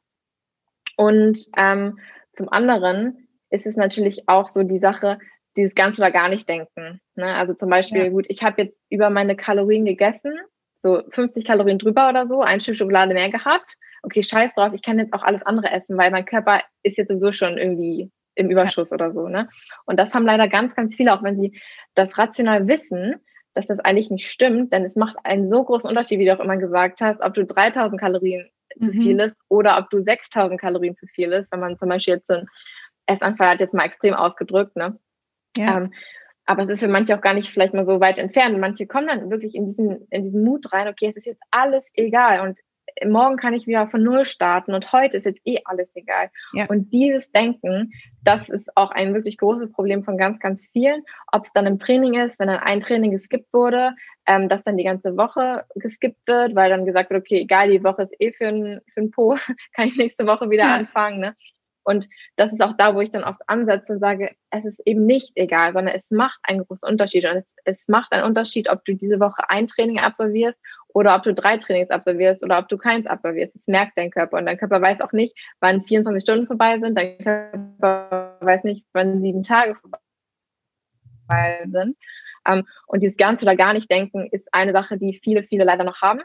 [1.03, 1.99] Und ähm,
[2.33, 5.19] zum anderen ist es natürlich auch so die Sache,
[5.57, 7.01] dieses ganz oder gar nicht denken.
[7.17, 7.35] Ne?
[7.35, 8.09] Also zum Beispiel, ja.
[8.09, 10.33] gut, ich habe jetzt über meine Kalorien gegessen,
[10.79, 13.77] so 50 Kalorien drüber oder so, ein Stück Schokolade mehr gehabt.
[14.05, 17.09] Okay, scheiß drauf, ich kann jetzt auch alles andere essen, weil mein Körper ist jetzt
[17.09, 18.95] sowieso schon irgendwie im Überschuss ja.
[18.95, 19.29] oder so.
[19.29, 19.49] Ne?
[19.85, 21.61] Und das haben leider ganz, ganz viele, auch wenn sie
[21.95, 23.17] das rational wissen,
[23.55, 26.43] dass das eigentlich nicht stimmt, denn es macht einen so großen Unterschied, wie du auch
[26.43, 28.85] immer gesagt hast, ob du 3000 Kalorien mhm.
[28.85, 32.15] zu viel ist oder ob du 6000 Kalorien zu viel ist, wenn man zum Beispiel
[32.15, 32.47] jetzt so ein
[33.07, 34.99] Essanfall hat, jetzt mal extrem ausgedrückt, ne?
[35.57, 35.79] Ja.
[35.79, 35.93] Ähm,
[36.45, 38.59] aber es ist für manche auch gar nicht vielleicht mal so weit entfernt.
[38.59, 41.85] Manche kommen dann wirklich in diesen, in diesen Mut rein, okay, es ist jetzt alles
[41.95, 42.59] egal und
[43.07, 46.31] morgen kann ich wieder von Null starten und heute ist jetzt eh alles egal.
[46.53, 46.67] Ja.
[46.67, 51.03] Und dieses Denken, das ist auch ein wirklich großes Problem von ganz, ganz vielen.
[51.33, 53.95] Ob es dann im Training ist, wenn dann ein Training geskippt wurde,
[54.27, 57.85] ähm, dass dann die ganze Woche geskippt wird, weil dann gesagt wird, okay, egal, die
[57.85, 59.37] Woche ist eh für ein, für ein Po,
[59.75, 60.77] kann ich nächste Woche wieder ja.
[60.77, 61.21] anfangen.
[61.21, 61.37] Ne?
[61.85, 65.05] Und das ist auch da, wo ich dann oft ansetze und sage, es ist eben
[65.05, 67.25] nicht egal, sondern es macht einen großen Unterschied.
[67.25, 70.59] Und es, es macht einen Unterschied, ob du diese Woche ein Training absolvierst
[70.95, 73.55] oder ob du drei Trainings absolvierst oder ob du keins absolvierst.
[73.55, 74.39] Das merkt dein Körper.
[74.39, 76.97] Und dein Körper weiß auch nicht, wann 24 Stunden vorbei sind.
[76.97, 79.99] Dein Körper weiß nicht, wann sieben Tage vorbei
[81.71, 81.97] sind.
[82.45, 85.85] Um, und dieses ganz oder gar nicht denken ist eine Sache, die viele, viele leider
[85.85, 86.23] noch haben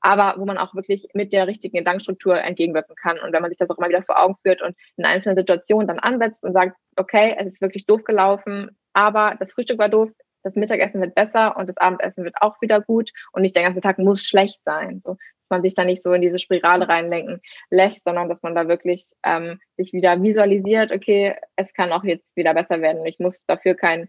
[0.00, 3.18] aber wo man auch wirklich mit der richtigen Gedankenstruktur entgegenwirken kann.
[3.18, 5.86] Und wenn man sich das auch immer wieder vor Augen führt und in einzelnen Situationen
[5.86, 10.10] dann ansetzt und sagt, okay, es ist wirklich doof gelaufen, aber das Frühstück war doof,
[10.42, 13.80] das Mittagessen wird besser und das Abendessen wird auch wieder gut und nicht der ganze
[13.80, 15.02] Tag muss schlecht sein.
[15.04, 18.54] So, dass man sich da nicht so in diese Spirale reinlenken lässt, sondern dass man
[18.54, 23.04] da wirklich ähm, sich wieder visualisiert, okay, es kann auch jetzt wieder besser werden.
[23.06, 24.08] Ich muss dafür kein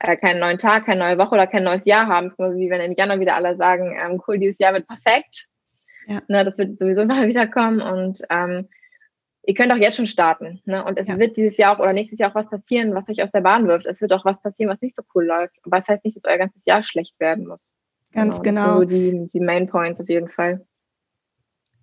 [0.00, 2.26] äh, keinen neuen Tag, keine neue Woche oder kein neues Jahr haben.
[2.26, 4.88] Es ist nur wie wenn im Januar wieder alle sagen, ähm, cool, dieses Jahr wird
[4.88, 5.46] perfekt.
[6.06, 6.22] Ja.
[6.28, 8.68] Ne, das wird sowieso mal wiederkommen und ähm,
[9.44, 10.60] ihr könnt auch jetzt schon starten.
[10.64, 10.84] Ne?
[10.84, 11.18] Und es ja.
[11.18, 13.66] wird dieses Jahr auch oder nächstes Jahr auch was passieren, was euch aus der Bahn
[13.66, 13.86] wirft.
[13.86, 15.56] Es wird auch was passieren, was nicht so cool läuft.
[15.64, 17.60] Aber es das heißt nicht, dass euer ganzes Jahr schlecht werden muss.
[18.12, 18.78] Ganz genau.
[18.78, 18.78] genau.
[18.80, 20.66] So die, die Main Points auf jeden Fall.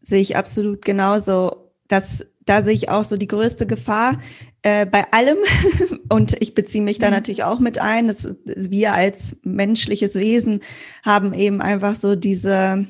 [0.02, 1.72] Sehe ich absolut genauso.
[1.88, 4.18] Das da sehe ich auch so die größte Gefahr
[4.64, 5.38] äh, bei allem.
[6.10, 7.14] Und ich beziehe mich da mhm.
[7.14, 8.08] natürlich auch mit ein.
[8.08, 10.62] Dass wir als menschliches Wesen
[11.04, 12.86] haben eben einfach so diese,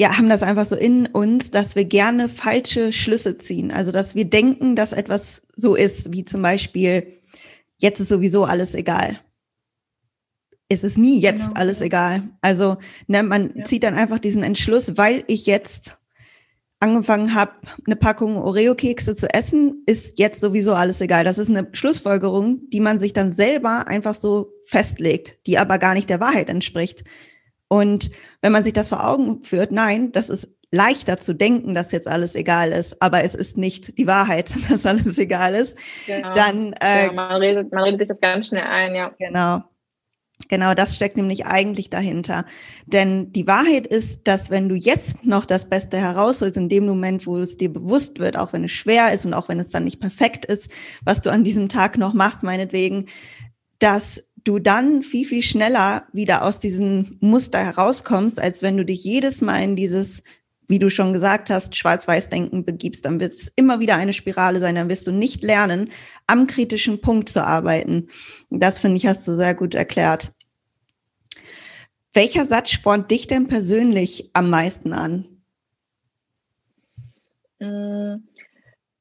[0.00, 3.70] ja, haben das einfach so in uns, dass wir gerne falsche Schlüsse ziehen.
[3.70, 7.18] Also, dass wir denken, dass etwas so ist, wie zum Beispiel,
[7.76, 9.20] jetzt ist sowieso alles egal.
[10.70, 11.60] Es ist nie jetzt genau.
[11.60, 12.30] alles egal.
[12.40, 12.78] Also,
[13.08, 13.64] ne, man ja.
[13.64, 15.98] zieht dann einfach diesen Entschluss, weil ich jetzt
[16.78, 17.52] angefangen habe,
[17.84, 21.24] eine Packung Oreo-Kekse zu essen, ist jetzt sowieso alles egal.
[21.24, 25.92] Das ist eine Schlussfolgerung, die man sich dann selber einfach so festlegt, die aber gar
[25.92, 27.04] nicht der Wahrheit entspricht.
[27.72, 28.10] Und
[28.42, 32.08] wenn man sich das vor Augen führt, nein, das ist leichter zu denken, dass jetzt
[32.08, 35.76] alles egal ist, aber es ist nicht die Wahrheit, dass alles egal ist.
[36.06, 36.34] Genau.
[36.34, 39.12] Dann äh, ja, man redet, man redet sich das ganz schnell ein, ja.
[39.18, 39.62] Genau.
[40.48, 42.44] Genau, das steckt nämlich eigentlich dahinter.
[42.86, 47.26] Denn die Wahrheit ist, dass wenn du jetzt noch das Beste herausholst, in dem Moment,
[47.26, 49.84] wo es dir bewusst wird, auch wenn es schwer ist und auch wenn es dann
[49.84, 50.70] nicht perfekt ist,
[51.04, 53.06] was du an diesem Tag noch machst, meinetwegen,
[53.80, 59.04] dass du dann viel, viel schneller wieder aus diesem Muster herauskommst, als wenn du dich
[59.04, 60.22] jedes Mal in dieses,
[60.68, 63.04] wie du schon gesagt hast, Schwarz-Weiß-Denken begibst.
[63.04, 64.74] Dann wird es immer wieder eine Spirale sein.
[64.74, 65.90] Dann wirst du nicht lernen,
[66.26, 68.08] am kritischen Punkt zu arbeiten.
[68.50, 70.32] Das finde ich, hast du sehr gut erklärt.
[72.12, 75.26] Welcher Satz spornt dich denn persönlich am meisten an?
[77.60, 78.26] Hm,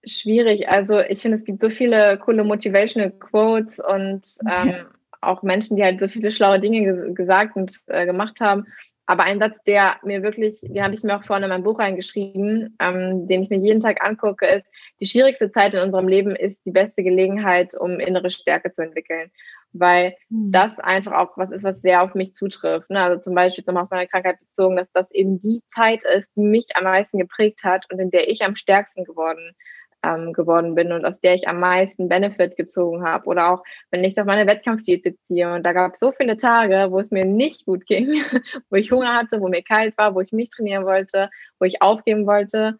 [0.06, 0.70] schwierig.
[0.70, 4.86] Also ich finde, es gibt so viele coole Motivational Quotes und ähm.
[5.22, 8.66] Auch Menschen, die halt so viele schlaue Dinge gesagt und äh, gemacht haben.
[9.10, 11.80] Aber ein Satz, der mir wirklich, den habe ich mir auch vorne in mein Buch
[11.80, 14.68] reingeschrieben, ähm, den ich mir jeden Tag angucke, ist,
[15.00, 19.32] die schwierigste Zeit in unserem Leben ist die beste Gelegenheit, um innere Stärke zu entwickeln.
[19.74, 20.52] Weil mhm.
[20.52, 22.92] das einfach auch was ist, was sehr auf mich zutrifft.
[22.92, 23.02] Ne?
[23.02, 26.44] Also zum Beispiel zum auf meine Krankheit bezogen, dass das eben die Zeit ist, die
[26.44, 29.56] mich am meisten geprägt hat und in der ich am stärksten geworden
[30.04, 33.26] ähm, geworden bin und aus der ich am meisten Benefit gezogen habe.
[33.26, 35.54] Oder auch, wenn ich es auf meine Wettkampfdiät beziehe.
[35.54, 38.14] Und da gab es so viele Tage, wo es mir nicht gut ging,
[38.70, 41.30] wo ich Hunger hatte, wo mir kalt war, wo ich nicht trainieren wollte,
[41.60, 42.78] wo ich aufgeben wollte.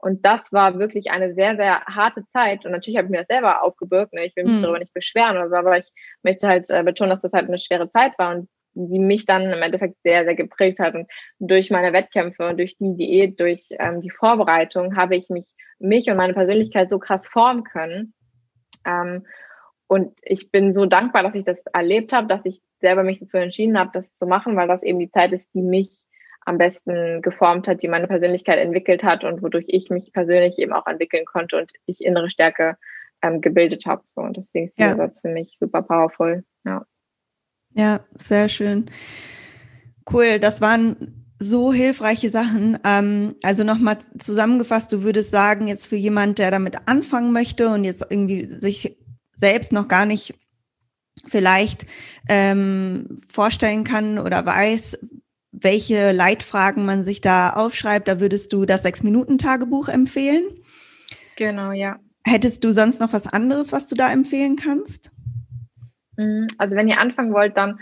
[0.00, 2.64] Und das war wirklich eine sehr, sehr harte Zeit.
[2.64, 4.12] Und natürlich habe ich mir das selber aufgebürgt.
[4.12, 4.26] Ne?
[4.26, 4.62] Ich will mich mhm.
[4.62, 5.86] darüber nicht beschweren oder so, aber ich
[6.22, 8.36] möchte halt äh, betonen, dass das halt eine schwere Zeit war.
[8.36, 8.48] Und
[8.86, 10.94] die mich dann im Endeffekt sehr, sehr geprägt hat.
[10.94, 11.08] Und
[11.38, 15.46] durch meine Wettkämpfe und durch die Diät, durch ähm, die Vorbereitung habe ich mich,
[15.78, 18.14] mich und meine Persönlichkeit so krass formen können.
[18.84, 19.26] Ähm,
[19.88, 23.38] und ich bin so dankbar, dass ich das erlebt habe, dass ich selber mich dazu
[23.38, 25.90] entschieden habe, das zu machen, weil das eben die Zeit ist, die mich
[26.44, 30.72] am besten geformt hat, die meine Persönlichkeit entwickelt hat und wodurch ich mich persönlich eben
[30.72, 32.76] auch entwickeln konnte und ich innere Stärke
[33.22, 34.02] ähm, gebildet habe.
[34.06, 34.96] So, und deswegen ist dieser ja.
[34.96, 36.44] Satz für mich super powerful.
[36.64, 36.84] Ja.
[37.78, 38.90] Ja, sehr schön.
[40.10, 42.76] Cool, das waren so hilfreiche Sachen.
[42.84, 47.84] Ähm, also nochmal zusammengefasst, du würdest sagen, jetzt für jemand, der damit anfangen möchte und
[47.84, 48.98] jetzt irgendwie sich
[49.36, 50.34] selbst noch gar nicht
[51.24, 51.86] vielleicht
[52.28, 54.98] ähm, vorstellen kann oder weiß,
[55.52, 60.44] welche Leitfragen man sich da aufschreibt, da würdest du das Sechs-Minuten-Tagebuch empfehlen.
[61.36, 62.00] Genau, ja.
[62.24, 65.12] Hättest du sonst noch was anderes, was du da empfehlen kannst?
[66.18, 66.48] Mhm.
[66.58, 67.80] Also wenn ihr anfangen wollt, dann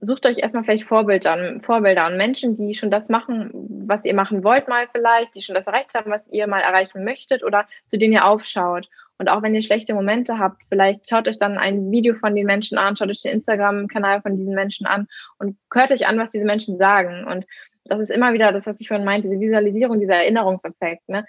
[0.00, 3.50] sucht euch erstmal vielleicht Vorbilder an, Vorbilder an Menschen, die schon das machen,
[3.86, 7.04] was ihr machen wollt mal vielleicht, die schon das erreicht haben, was ihr mal erreichen
[7.04, 8.88] möchtet oder zu denen ihr aufschaut.
[9.18, 12.46] Und auch wenn ihr schlechte Momente habt, vielleicht schaut euch dann ein Video von den
[12.46, 15.08] Menschen an, schaut euch den Instagram-Kanal von diesen Menschen an
[15.38, 17.24] und hört euch an, was diese Menschen sagen.
[17.24, 17.46] Und
[17.84, 21.08] das ist immer wieder das, was ich vorhin meinte, diese Visualisierung, dieser Erinnerungseffekt.
[21.08, 21.24] Ne?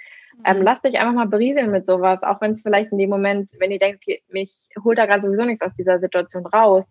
[0.45, 0.63] Ähm, mhm.
[0.63, 3.71] lasst euch einfach mal berieseln mit sowas, auch wenn es vielleicht in dem Moment, wenn
[3.71, 6.85] ihr denkt, okay, mich holt da gerade sowieso nichts aus dieser Situation raus,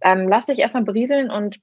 [0.00, 1.58] ähm, lasst euch erstmal berieseln und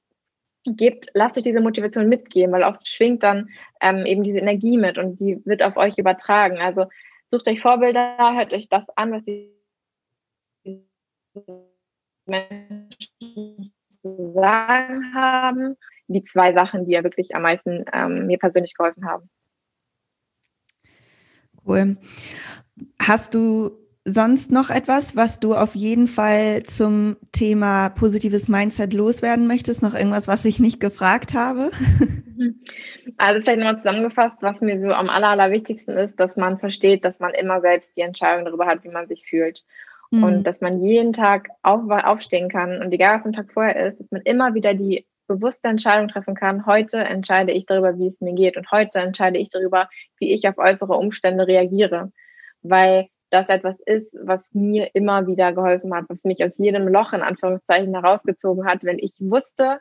[0.67, 3.49] gebt, lasst euch diese Motivation mitgeben, weil oft schwingt dann
[3.81, 6.57] ähm, eben diese Energie mit und die wird auf euch übertragen.
[6.57, 6.85] Also
[7.29, 9.51] sucht euch Vorbilder, hört euch das an, was die
[12.25, 15.77] Menschen zu sagen haben.
[16.07, 19.29] Die zwei Sachen, die ja wirklich am meisten ähm, mir persönlich geholfen haben.
[21.65, 21.97] Cool.
[23.01, 23.71] Hast du
[24.05, 29.81] sonst noch etwas, was du auf jeden Fall zum Thema positives Mindset loswerden möchtest?
[29.81, 31.71] Noch irgendwas, was ich nicht gefragt habe?
[33.17, 37.19] Also vielleicht nochmal zusammengefasst, was mir so am aller, allerwichtigsten ist, dass man versteht, dass
[37.19, 39.63] man immer selbst die Entscheidung darüber hat, wie man sich fühlt.
[40.11, 40.23] Mhm.
[40.23, 43.99] Und dass man jeden Tag auf, aufstehen kann und egal was am Tag vorher ist,
[43.99, 46.65] dass man immer wieder die bewusste Entscheidung treffen kann.
[46.65, 50.47] Heute entscheide ich darüber, wie es mir geht und heute entscheide ich darüber, wie ich
[50.47, 52.11] auf äußere Umstände reagiere,
[52.61, 57.13] weil das etwas ist, was mir immer wieder geholfen hat, was mich aus jedem Loch
[57.13, 59.79] in Anführungszeichen herausgezogen hat, wenn ich wusste,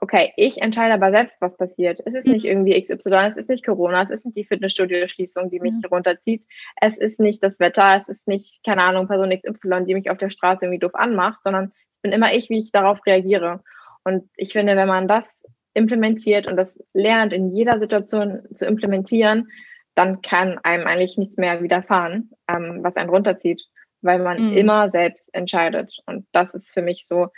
[0.00, 2.00] okay, ich entscheide aber selbst, was passiert.
[2.04, 2.50] Es ist nicht mhm.
[2.50, 5.88] irgendwie XY, es ist nicht Corona, es ist nicht die Fitnessstudio-Schließung, die mich mhm.
[5.90, 6.46] runterzieht,
[6.80, 10.18] es ist nicht das Wetter, es ist nicht, keine Ahnung, Person XY, die mich auf
[10.18, 13.62] der Straße irgendwie doof anmacht, sondern es bin immer ich, wie ich darauf reagiere.
[14.04, 15.26] Und ich finde, wenn man das
[15.74, 19.48] implementiert und das lernt, in jeder Situation zu implementieren,
[19.94, 23.62] dann kann einem eigentlich nichts mehr widerfahren, ähm, was einen runterzieht,
[24.02, 24.56] weil man mhm.
[24.56, 25.96] immer selbst entscheidet.
[26.06, 27.28] Und das ist für mich so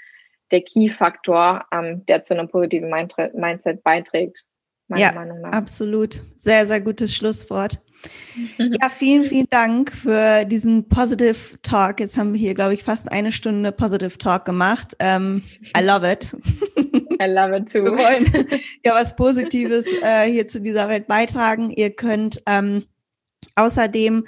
[0.51, 4.45] der Key-Faktor, ähm, der zu einem positiven Mindset beiträgt.
[4.89, 5.11] ja,
[5.45, 6.23] absolut.
[6.39, 7.81] Sehr, sehr gutes Schlusswort.
[8.59, 12.01] Ja, vielen, vielen Dank für diesen Positive Talk.
[12.01, 14.95] Jetzt haben wir hier, glaube ich, fast eine Stunde Positive Talk gemacht.
[15.01, 15.43] Um, ähm,
[15.77, 16.35] I love it.
[17.21, 17.85] I love it too.
[17.85, 18.49] Wir wollen
[18.85, 21.71] ja was Positives äh, hier zu dieser Welt beitragen.
[21.71, 22.85] Ihr könnt ähm,
[23.55, 24.25] außerdem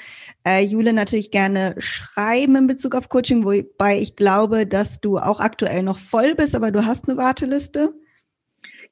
[0.46, 5.40] äh, Jule natürlich gerne schreiben in Bezug auf Coaching, wobei ich glaube, dass du auch
[5.40, 7.94] aktuell noch voll bist, aber du hast eine Warteliste.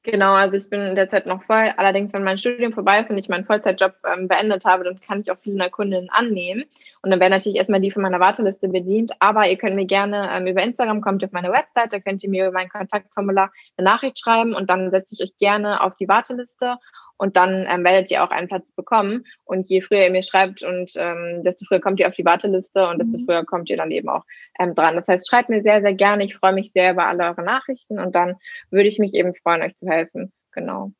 [0.05, 1.71] Genau, also ich bin derzeit noch voll.
[1.77, 5.21] Allerdings, wenn mein Studium vorbei ist und ich meinen Vollzeitjob ähm, beendet habe, dann kann
[5.21, 6.65] ich auch viele Kundinnen annehmen.
[7.01, 9.13] Und dann werden natürlich erstmal die von meiner Warteliste bedient.
[9.19, 12.29] Aber ihr könnt mir gerne ähm, über Instagram, kommt auf meine Website, da könnt ihr
[12.29, 16.09] mir über mein Kontaktformular eine Nachricht schreiben und dann setze ich euch gerne auf die
[16.09, 16.75] Warteliste
[17.23, 19.23] und dann ähm, werdet ihr auch einen Platz bekommen.
[19.45, 22.85] Und je früher ihr mir schreibt und ähm, desto früher kommt ihr auf die Warteliste
[22.89, 23.25] und desto mhm.
[23.25, 24.25] früher kommt ihr dann eben auch
[24.59, 24.97] ähm, dran.
[24.97, 26.25] Das heißt, schreibt mir sehr, sehr gerne.
[26.25, 28.35] Ich freue mich sehr über alle eure Nachrichten und dann
[28.71, 30.33] würde ich mich eben freuen, euch zu helfen.
[30.51, 30.91] Genau.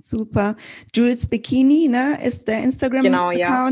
[0.00, 0.54] Super.
[0.94, 3.04] Jules Bikini, ne, ist der Instagram-Account.
[3.04, 3.68] Genau, ja.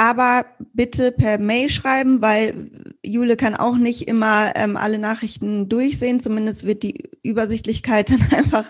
[0.00, 2.70] Aber bitte per Mail schreiben, weil
[3.02, 6.20] Jule kann auch nicht immer ähm, alle Nachrichten durchsehen.
[6.20, 8.64] Zumindest wird die Übersichtlichkeit dann einfach,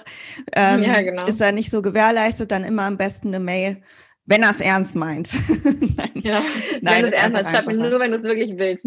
[0.56, 1.26] ähm, ja, genau.
[1.26, 2.50] ist da nicht so gewährleistet.
[2.50, 3.82] Dann immer am besten eine Mail,
[4.24, 5.28] wenn er es ernst meint.
[5.64, 6.10] Nein.
[6.14, 6.40] Ja,
[6.80, 8.84] Nein, wenn du es ernst meinst, schreib mir nur, wenn du es wirklich willst.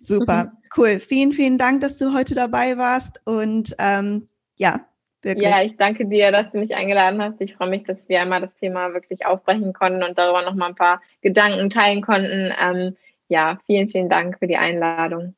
[0.02, 1.00] Super, cool.
[1.00, 3.20] Vielen, vielen Dank, dass du heute dabei warst.
[3.24, 4.86] Und ähm, ja,
[5.22, 5.46] Wirklich.
[5.46, 7.40] Ja, ich danke dir, dass du mich eingeladen hast.
[7.40, 10.74] Ich freue mich, dass wir einmal das Thema wirklich aufbrechen konnten und darüber nochmal ein
[10.74, 12.52] paar Gedanken teilen konnten.
[12.60, 12.96] Ähm,
[13.28, 15.34] ja, vielen, vielen Dank für die Einladung.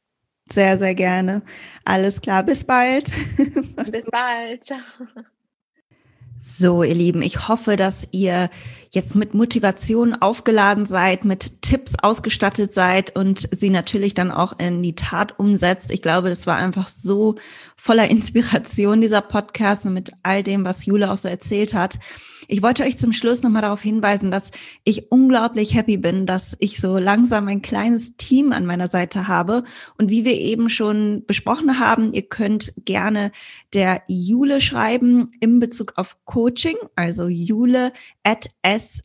[0.52, 1.42] Sehr, sehr gerne.
[1.84, 3.04] Alles klar, bis bald.
[3.36, 4.64] bis bald.
[4.64, 4.80] Ciao.
[6.46, 8.50] So, ihr Lieben, ich hoffe, dass ihr
[8.90, 14.82] jetzt mit Motivation aufgeladen seid, mit Tipps ausgestattet seid und sie natürlich dann auch in
[14.82, 15.90] die Tat umsetzt.
[15.90, 17.36] Ich glaube, das war einfach so
[17.76, 21.98] voller Inspiration, dieser Podcast und mit all dem, was Jule auch so erzählt hat.
[22.48, 24.50] Ich wollte euch zum Schluss nochmal darauf hinweisen, dass
[24.84, 29.64] ich unglaublich happy bin, dass ich so langsam ein kleines Team an meiner Seite habe.
[29.98, 33.30] Und wie wir eben schon besprochen haben, ihr könnt gerne
[33.72, 37.92] der Jule schreiben in Bezug auf Coaching, also jule
[38.22, 39.02] at s-ib.de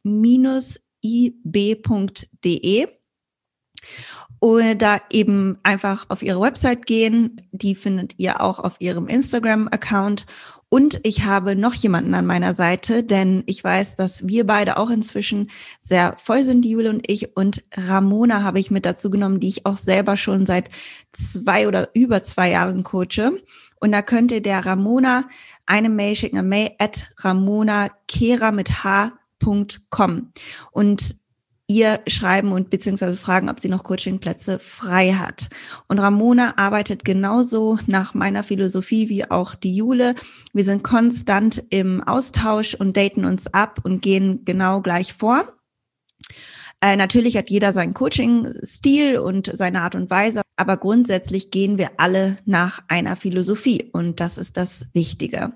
[4.42, 7.42] oder eben einfach auf ihre Website gehen.
[7.52, 10.26] Die findet ihr auch auf ihrem Instagram-Account.
[10.70, 14.92] Und ich habe noch jemanden an meiner Seite, denn ich weiß, dass wir beide auch
[14.92, 15.50] inzwischen
[15.80, 17.36] sehr voll sind, die Jule und ich.
[17.36, 20.70] Und Ramona habe ich mit dazu genommen, die ich auch selber schon seit
[21.12, 23.32] zwei oder über zwei Jahren coache.
[23.80, 25.24] Und da könnt ihr der Ramona
[25.66, 30.32] eine Mail schicken, eine Mail at ramonakera mit h.com.
[30.72, 31.16] Und
[31.70, 35.50] ihr schreiben und beziehungsweise fragen, ob sie noch Coachingplätze frei hat.
[35.88, 40.16] Und Ramona arbeitet genauso nach meiner Philosophie wie auch die Jule.
[40.52, 45.54] Wir sind konstant im Austausch und daten uns ab und gehen genau gleich vor.
[46.82, 51.92] Äh, natürlich hat jeder seinen Coaching-Stil und seine Art und Weise, aber grundsätzlich gehen wir
[51.98, 55.54] alle nach einer Philosophie und das ist das Wichtige.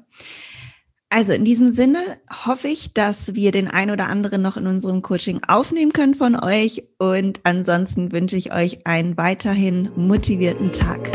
[1.16, 2.00] Also in diesem Sinne
[2.44, 6.36] hoffe ich, dass wir den ein oder anderen noch in unserem Coaching aufnehmen können von
[6.36, 6.88] euch.
[6.98, 11.12] Und ansonsten wünsche ich euch einen weiterhin motivierten Tag.